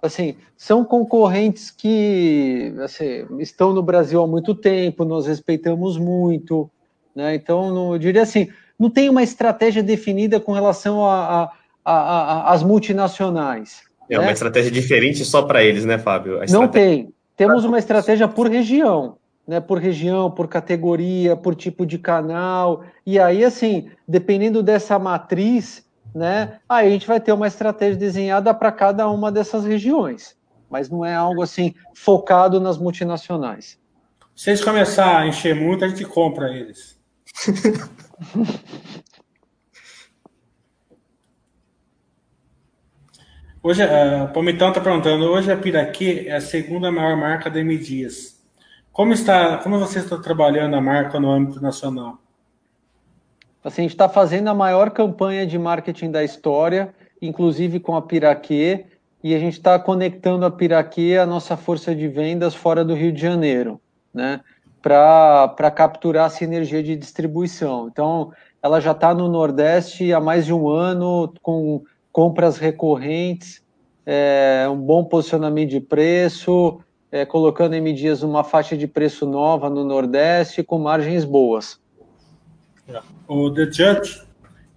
[0.00, 6.70] assim, são concorrentes que assim, estão no Brasil há muito tempo, nós respeitamos muito,
[7.14, 7.34] né?
[7.34, 8.48] Então, não, eu diria assim,
[8.78, 11.02] não tem uma estratégia definida com relação
[11.84, 13.82] às multinacionais.
[14.08, 14.24] É né?
[14.24, 16.40] uma estratégia diferente só para eles, né, Fábio?
[16.50, 17.12] Não tem.
[17.36, 19.60] Temos uma estratégia por região, né?
[19.60, 22.84] Por região, por categoria, por tipo de canal.
[23.04, 25.84] E aí, assim, dependendo dessa matriz,
[26.14, 26.58] né?
[26.68, 30.36] Aí a gente vai ter uma estratégia desenhada para cada uma dessas regiões.
[30.70, 33.78] Mas não é algo assim focado nas multinacionais.
[34.34, 36.93] Se eles começar a encher muito, a gente compra eles.
[43.66, 47.60] Hoje, uh, o Palmitão está perguntando, hoje a Piraquê é a segunda maior marca da
[47.60, 48.38] M Dias.
[48.92, 52.18] Como, está, como você está trabalhando a marca no âmbito nacional?
[53.64, 58.02] Assim, a gente está fazendo a maior campanha de marketing da história, inclusive com a
[58.02, 58.84] Piraquê,
[59.22, 63.12] e a gente está conectando a Piraquê à nossa força de vendas fora do Rio
[63.12, 63.80] de Janeiro,
[64.12, 64.42] né?
[64.84, 67.88] Para capturar a sinergia de distribuição.
[67.88, 68.32] Então,
[68.62, 71.82] ela já está no Nordeste há mais de um ano, com
[72.12, 73.62] compras recorrentes,
[74.04, 76.80] é, um bom posicionamento de preço,
[77.10, 81.80] é, colocando em Dias uma faixa de preço nova no Nordeste, com margens boas.
[83.26, 84.22] O The Judge,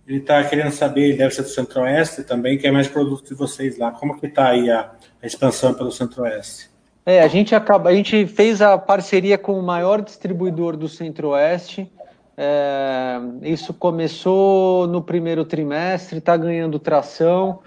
[0.07, 3.77] ele está querendo saber, deve ser do Centro-Oeste também, que é mais produto de vocês
[3.77, 3.91] lá.
[3.91, 4.89] Como que está aí a,
[5.21, 6.76] a expansão pelo Centro-Oeste?
[7.07, 11.89] É, a gente acaba, a gente fez a parceria com o maior distribuidor do Centro-Oeste.
[12.35, 17.59] É, isso começou no primeiro trimestre, está ganhando tração.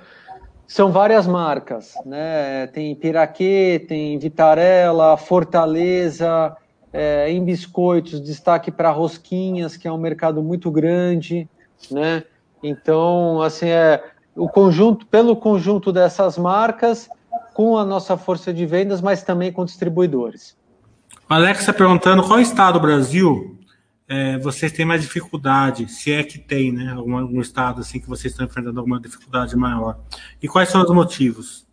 [0.67, 2.67] São várias marcas, né?
[2.67, 6.55] Tem Piraquê, tem Vitarella, Fortaleza,
[6.93, 11.49] é, em biscoitos, destaque para rosquinhas, que é um mercado muito grande,
[11.91, 12.25] né?
[12.63, 14.05] Então, assim, é
[14.37, 17.09] o conjunto, pelo conjunto dessas marcas,
[17.55, 20.57] com a nossa força de vendas, mas também com distribuidores.
[21.29, 23.57] Alex está perguntando qual estado do Brasil
[24.11, 26.93] é, vocês têm mais dificuldade, se é que tem, né?
[26.93, 30.01] Algum, algum estado assim que vocês estão enfrentando alguma dificuldade maior.
[30.43, 31.65] E quais são os motivos?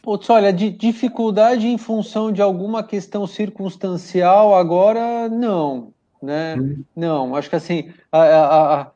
[0.00, 6.54] Putz, olha, de dificuldade em função de alguma questão circunstancial, agora não, né?
[6.56, 6.84] Hum.
[6.94, 8.90] Não, acho que assim, a, a, a,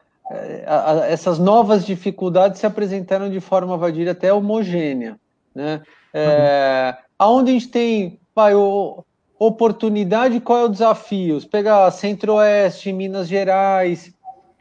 [1.08, 5.18] essas novas dificuldades se apresentaram de forma, vai dizer, até homogênea,
[5.54, 5.82] né?
[6.14, 6.96] É.
[7.18, 9.04] Aonde a gente tem, vai, o,
[9.38, 11.40] oportunidade, qual é o desafio?
[11.48, 14.12] Pegar Centro-Oeste, Minas Gerais,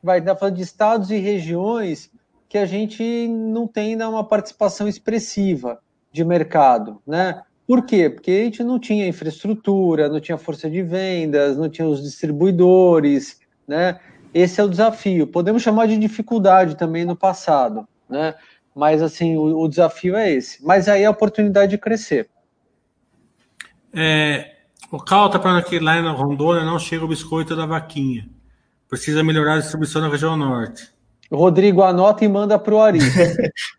[0.01, 2.09] vai dar falando de estados e regiões
[2.47, 5.80] que a gente não tem ainda uma participação expressiva
[6.11, 7.43] de mercado, né?
[7.67, 8.09] Por quê?
[8.09, 13.39] Porque a gente não tinha infraestrutura, não tinha força de vendas, não tinha os distribuidores,
[13.67, 13.99] né?
[14.34, 15.28] Esse é o desafio.
[15.28, 18.36] Podemos chamar de dificuldade também no passado, né?
[18.76, 20.64] Mas assim, o, o desafio é esse.
[20.66, 22.30] Mas aí é a oportunidade de crescer.
[23.94, 24.54] É,
[24.92, 28.30] o Cal está falando que lá na Rondônia não chega o biscoito da vaquinha.
[28.88, 30.90] Precisa melhorar a distribuição na região norte.
[31.32, 33.00] Rodrigo anota e manda para o Ari.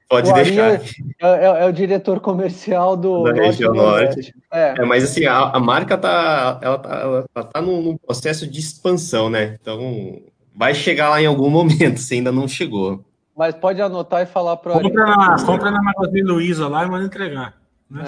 [0.08, 0.74] Pode o deixar.
[0.74, 0.80] É,
[1.20, 4.34] é, é, o diretor comercial do da norte região norte.
[4.52, 4.74] É.
[4.78, 4.84] é.
[4.84, 7.00] mas assim, a, a, marca tá, ela tá,
[7.34, 9.58] ela tá num, num, processo de expansão, né?
[9.60, 10.22] Então
[10.60, 13.02] vai chegar lá em algum momento, se ainda não chegou.
[13.34, 14.74] Mas pode anotar e falar para.
[14.74, 17.54] Compra na, compra na Magazine Luiza lá e manda entregar.
[17.90, 18.04] Né?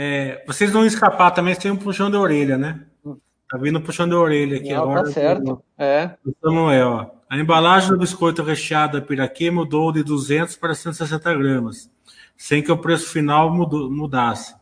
[0.00, 0.44] É.
[0.46, 2.82] vocês vão escapar também, vocês têm um puxão de orelha, né?
[3.50, 5.04] Tá vindo puxando a orelha aqui Não, agora.
[5.04, 5.64] Tá certo.
[5.78, 6.10] É.
[6.42, 7.10] Samuel, ó.
[7.30, 11.90] A embalagem do biscoito recheado da Piraquê mudou de 200 para 160 gramas,
[12.36, 14.54] sem que o preço final mudasse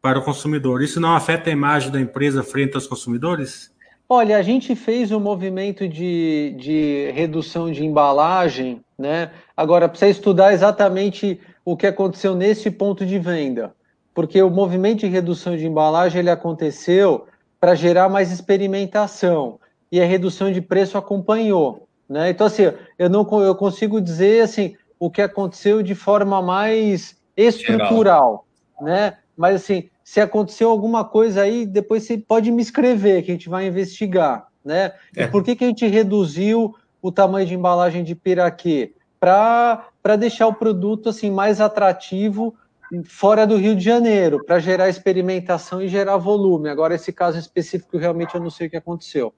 [0.00, 0.82] para o consumidor.
[0.82, 3.70] Isso não afeta a imagem da empresa frente aos consumidores?
[4.10, 9.30] Olha, a gente fez um movimento de, de redução de embalagem, né?
[9.54, 13.74] Agora, precisa estudar exatamente o que aconteceu nesse ponto de venda,
[14.14, 17.26] porque o movimento de redução de embalagem ele aconteceu
[17.60, 19.60] para gerar mais experimentação
[19.92, 22.30] e a redução de preço acompanhou, né?
[22.30, 27.92] Então assim, eu não eu consigo dizer assim o que aconteceu de forma mais estrutural,
[27.98, 28.46] Geral.
[28.80, 29.18] né?
[29.36, 33.50] Mas assim, se aconteceu alguma coisa aí, depois você pode me escrever que a gente
[33.50, 34.94] vai investigar, né?
[35.14, 35.24] É.
[35.24, 38.94] E por que, que a gente reduziu o tamanho de embalagem de piraquê?
[39.20, 42.56] Para deixar o produto assim mais atrativo
[43.04, 46.70] fora do Rio de Janeiro, para gerar experimentação e gerar volume.
[46.70, 49.34] Agora, esse caso específico, realmente eu não sei o que aconteceu.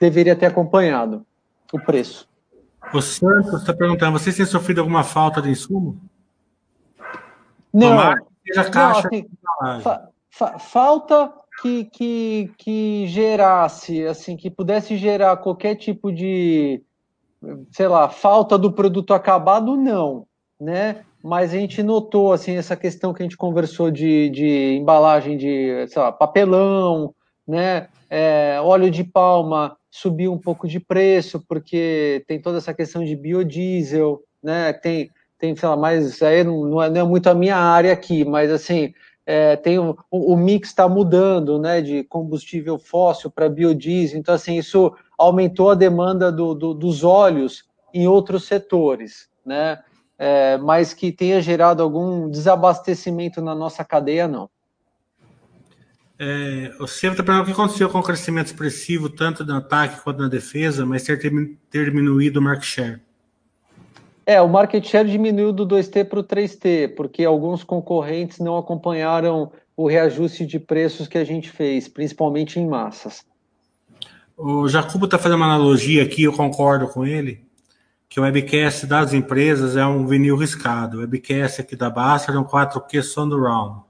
[0.00, 1.26] Deveria ter acompanhado
[1.72, 2.28] o preço.
[2.92, 6.00] O Santos está perguntando: vocês têm sofrido alguma falta de insumo?
[7.72, 7.88] Não.
[7.88, 9.08] Tomara que caixa.
[9.10, 11.32] Não, assim, fa fa falta
[11.62, 16.82] que, que, que gerasse, assim, que pudesse gerar qualquer tipo de,
[17.70, 20.26] sei lá, falta do produto acabado, não,
[20.60, 21.04] né?
[21.22, 25.86] Mas a gente notou, assim, essa questão que a gente conversou de, de embalagem de,
[25.88, 27.14] sei lá, papelão,
[27.46, 27.88] né?
[28.10, 33.16] É, óleo de palma subiu um pouco de preço, porque tem toda essa questão de
[33.16, 34.72] biodiesel, né?
[34.72, 38.24] Tem, tem sei lá, mais, aí não é, não é muito a minha área aqui,
[38.24, 38.94] mas assim,
[39.26, 44.58] é, tem o, o mix está mudando, né, de combustível fóssil para biodiesel, então assim
[44.58, 49.82] isso aumentou a demanda do, do, dos óleos em outros setores, né,
[50.18, 54.48] é, mas que tenha gerado algum desabastecimento na nossa cadeia, não.
[56.16, 60.00] É, o Silvio está perguntando o que aconteceu com o crescimento expressivo, tanto no ataque
[60.00, 61.18] quanto na defesa, mas ter,
[61.68, 63.00] ter diminuído o market share.
[64.26, 69.52] É, o market share diminuiu do 2T para o 3T, porque alguns concorrentes não acompanharam
[69.76, 73.22] o reajuste de preços que a gente fez, principalmente em massas.
[74.36, 77.44] O Jacobo está fazendo uma analogia aqui, eu concordo com ele,
[78.08, 80.96] que o webcast das empresas é um vinil riscado.
[80.96, 83.34] O webcast aqui da Basta é um 4Q Sound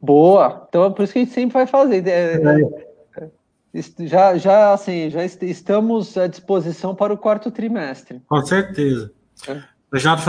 [0.00, 0.66] Boa!
[0.68, 2.06] Então é por isso que a gente sempre vai fazer.
[2.06, 2.85] É, é
[4.00, 8.22] já, já, assim, já estamos à disposição para o quarto trimestre.
[8.26, 9.12] Com certeza.
[9.48, 9.60] É.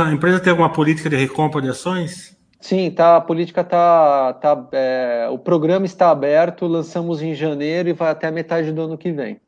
[0.02, 2.38] a empresa tem alguma política de recompra de ações?
[2.60, 4.34] Sim, tá, a política está.
[4.34, 8.82] Tá, é, o programa está aberto, lançamos em janeiro e vai até a metade do
[8.82, 9.40] ano que vem.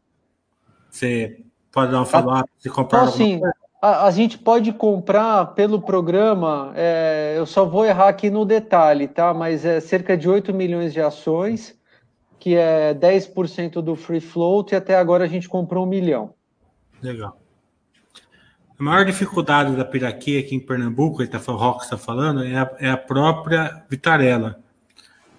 [0.89, 1.39] Você
[1.71, 3.41] pode dar um follow-up se comprar então, sim,
[3.81, 9.07] a, a, gente pode comprar pelo programa, é, eu só vou errar aqui no detalhe,
[9.07, 9.33] tá?
[9.33, 11.78] Mas é cerca de 8 milhões de ações
[12.39, 16.33] que é 10% do free float, e até agora a gente comprou um milhão.
[17.03, 17.37] Legal.
[18.79, 22.57] A maior dificuldade da Piraquê aqui em Pernambuco, ele tá, o Rock está falando, é
[22.57, 24.57] a, é a, própria Vitarella.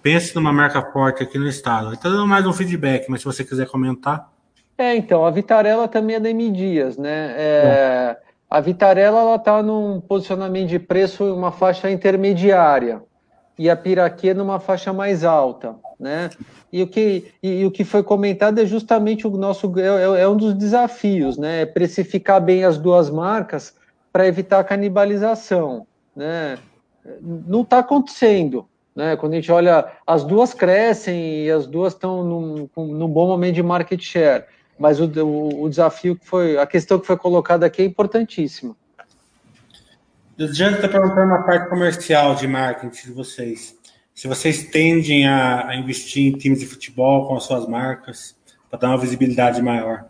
[0.03, 1.93] Pense numa marca forte aqui no estado.
[1.93, 4.31] Está dando mais um feedback, mas se você quiser comentar.
[4.77, 7.33] É, então, a Vitarella também é da M Dias, né?
[7.35, 8.17] É,
[8.49, 13.01] a Vitarella está num posicionamento de preço em uma faixa intermediária
[13.61, 16.31] e a Piraquê numa faixa mais alta, né?
[16.73, 20.23] E o que, e, e, o que foi comentado é justamente o nosso é, é,
[20.23, 21.61] é um dos desafios, né?
[21.61, 23.75] É precificar bem as duas marcas
[24.11, 25.85] para evitar a canibalização,
[26.15, 26.57] né?
[27.21, 29.15] Não está acontecendo, né?
[29.15, 33.53] Quando a gente olha, as duas crescem e as duas estão num, num bom momento
[33.53, 34.45] de market share,
[34.79, 38.75] mas o, o, o desafio que foi, a questão que foi colocada aqui é importantíssima.
[40.39, 43.79] O Jean está perguntando na parte comercial de marketing de vocês
[44.13, 48.35] se vocês tendem a, a investir em times de futebol com as suas marcas
[48.69, 50.05] para dar uma visibilidade maior.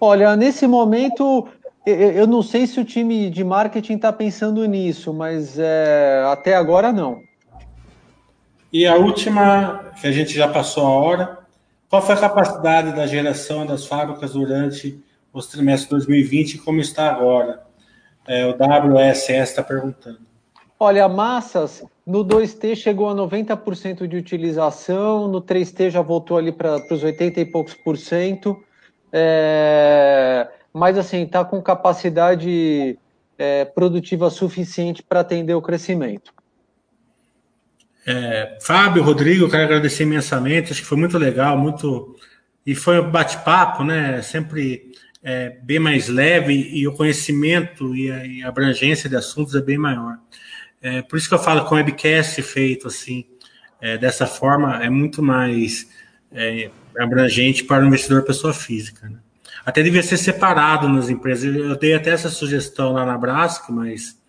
[0.00, 1.48] Olha, nesse momento
[1.86, 6.92] eu não sei se o time de marketing está pensando nisso, mas é, até agora
[6.92, 7.22] não.
[8.72, 11.38] E a última, que a gente já passou a hora,
[11.88, 14.98] qual foi a capacidade da geração das fábricas durante
[15.32, 17.62] os trimestres 2020 e como está agora?
[18.26, 20.18] É, o WSS está perguntando.
[20.78, 26.76] Olha, massas, no 2T chegou a 90% de utilização, no 3T já voltou ali para
[26.90, 28.62] os 80 e poucos por cento.
[29.12, 32.98] É, mas assim, está com capacidade
[33.38, 36.32] é, produtiva suficiente para atender o crescimento.
[38.06, 42.16] É, Fábio, Rodrigo, quero agradecer imensamente, acho que foi muito legal, muito.
[42.66, 44.20] E foi um bate-papo, né?
[44.22, 44.92] Sempre
[45.24, 50.18] é, bem mais leve e o conhecimento e a, abrangência de assuntos é bem maior.
[50.82, 53.24] É, por isso que eu falo que o webcast feito assim,
[53.80, 55.88] é, dessa forma, é muito mais
[56.30, 59.08] é, abrangente para o investidor pessoa física.
[59.08, 59.18] Né?
[59.64, 61.54] Até devia ser separado nas empresas.
[61.54, 64.22] Eu dei até essa sugestão lá na Brasc, mas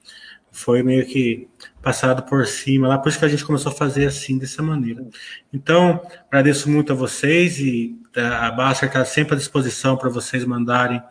[0.50, 1.50] foi meio que
[1.82, 5.06] passado por cima lá, por isso que a gente começou a fazer assim, dessa maneira.
[5.54, 11.02] Então, agradeço muito a vocês e a Baster está sempre à disposição para vocês mandarem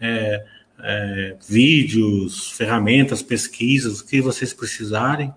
[0.00, 0.44] é,
[0.82, 5.32] é, vídeos, ferramentas, pesquisas, o que vocês precisarem,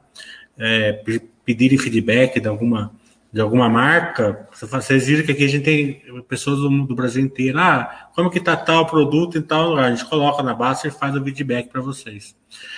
[0.58, 1.04] é,
[1.46, 2.92] pedirem feedback de alguma,
[3.32, 4.48] de alguma marca.
[4.60, 7.60] Vocês viram que aqui a gente tem pessoas do, do Brasil inteiro.
[7.60, 9.86] Ah, como que tá tal produto e tal lugar?
[9.86, 12.36] A gente coloca na base e faz o feedback para vocês.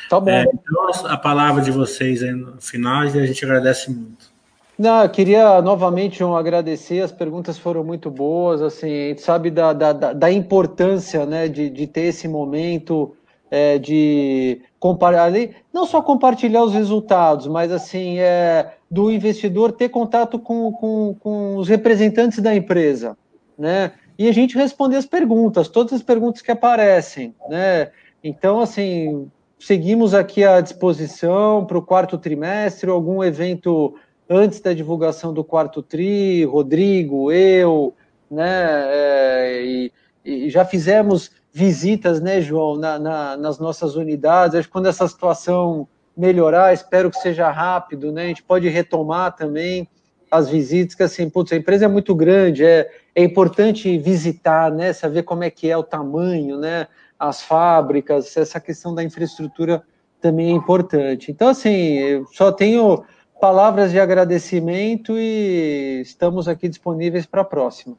[0.10, 0.30] Tá bom.
[0.30, 4.35] É, então, a palavra de vocês aí no final, a gente agradece muito.
[4.78, 9.50] Não, eu queria novamente um, agradecer, as perguntas foram muito boas, assim, a gente sabe
[9.50, 13.16] da, da, da importância né, de, de ter esse momento
[13.50, 20.38] é, de compartilhar, não só compartilhar os resultados, mas assim, é, do investidor ter contato
[20.38, 23.18] com, com, com os representantes da empresa,
[23.58, 23.94] né?
[24.18, 27.92] E a gente responder as perguntas, todas as perguntas que aparecem, né?
[28.24, 33.96] Então, assim, seguimos aqui à disposição para o quarto trimestre, algum evento
[34.30, 37.94] antes da divulgação do quarto tri, Rodrigo, eu,
[38.30, 38.84] né?
[38.88, 39.92] É, e,
[40.24, 44.56] e, já fizemos visitas, né, João, na, na, nas nossas unidades.
[44.56, 48.24] Acho que quando essa situação melhorar, espero que seja rápido, né?
[48.24, 49.88] A gente pode retomar também
[50.32, 54.92] as visitas, que assim, putz, a empresa é muito grande, é, é importante visitar, né?
[54.94, 56.88] Saber como é que é o tamanho, né?
[57.18, 59.84] As fábricas, essa questão da infraestrutura
[60.20, 61.32] também é importante.
[61.32, 63.04] Então, assim, só tenho
[63.40, 67.96] palavras de agradecimento e estamos aqui disponíveis para a próxima.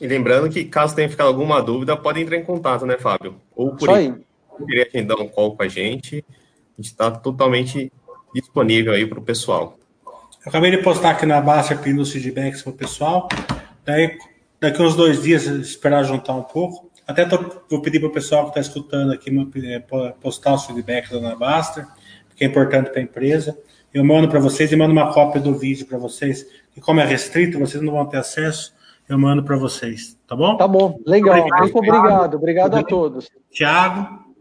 [0.00, 3.36] E lembrando que, caso tenha ficado alguma dúvida, podem entrar em contato, né, Fábio?
[3.54, 4.14] Ou por Só aí.
[4.66, 6.24] querer agendar um call com a gente.
[6.28, 7.92] A gente está totalmente
[8.34, 9.78] disponível aí para o pessoal.
[10.44, 13.28] Eu acabei de postar aqui na Basta pedindo os feedbacks para o pessoal.
[13.84, 14.18] Daí,
[14.60, 16.90] daqui uns dois dias, esperar juntar um pouco.
[17.06, 17.38] Até tô,
[17.70, 19.30] vou pedir para o pessoal que está escutando aqui
[19.64, 19.78] é,
[20.20, 21.86] postar os feedbacks da Anabaster,
[22.28, 23.56] porque é importante para a empresa.
[23.92, 27.04] Eu mando para vocês e mando uma cópia do vídeo para vocês, que como é
[27.04, 28.72] restrito, vocês não vão ter acesso
[29.08, 30.56] eu mando para vocês, tá bom?
[30.56, 31.38] Tá bom, legal.
[31.38, 32.34] Obrigado, Muito obrigado.
[32.34, 33.30] Obrigado a todos.
[33.50, 34.31] Tiago.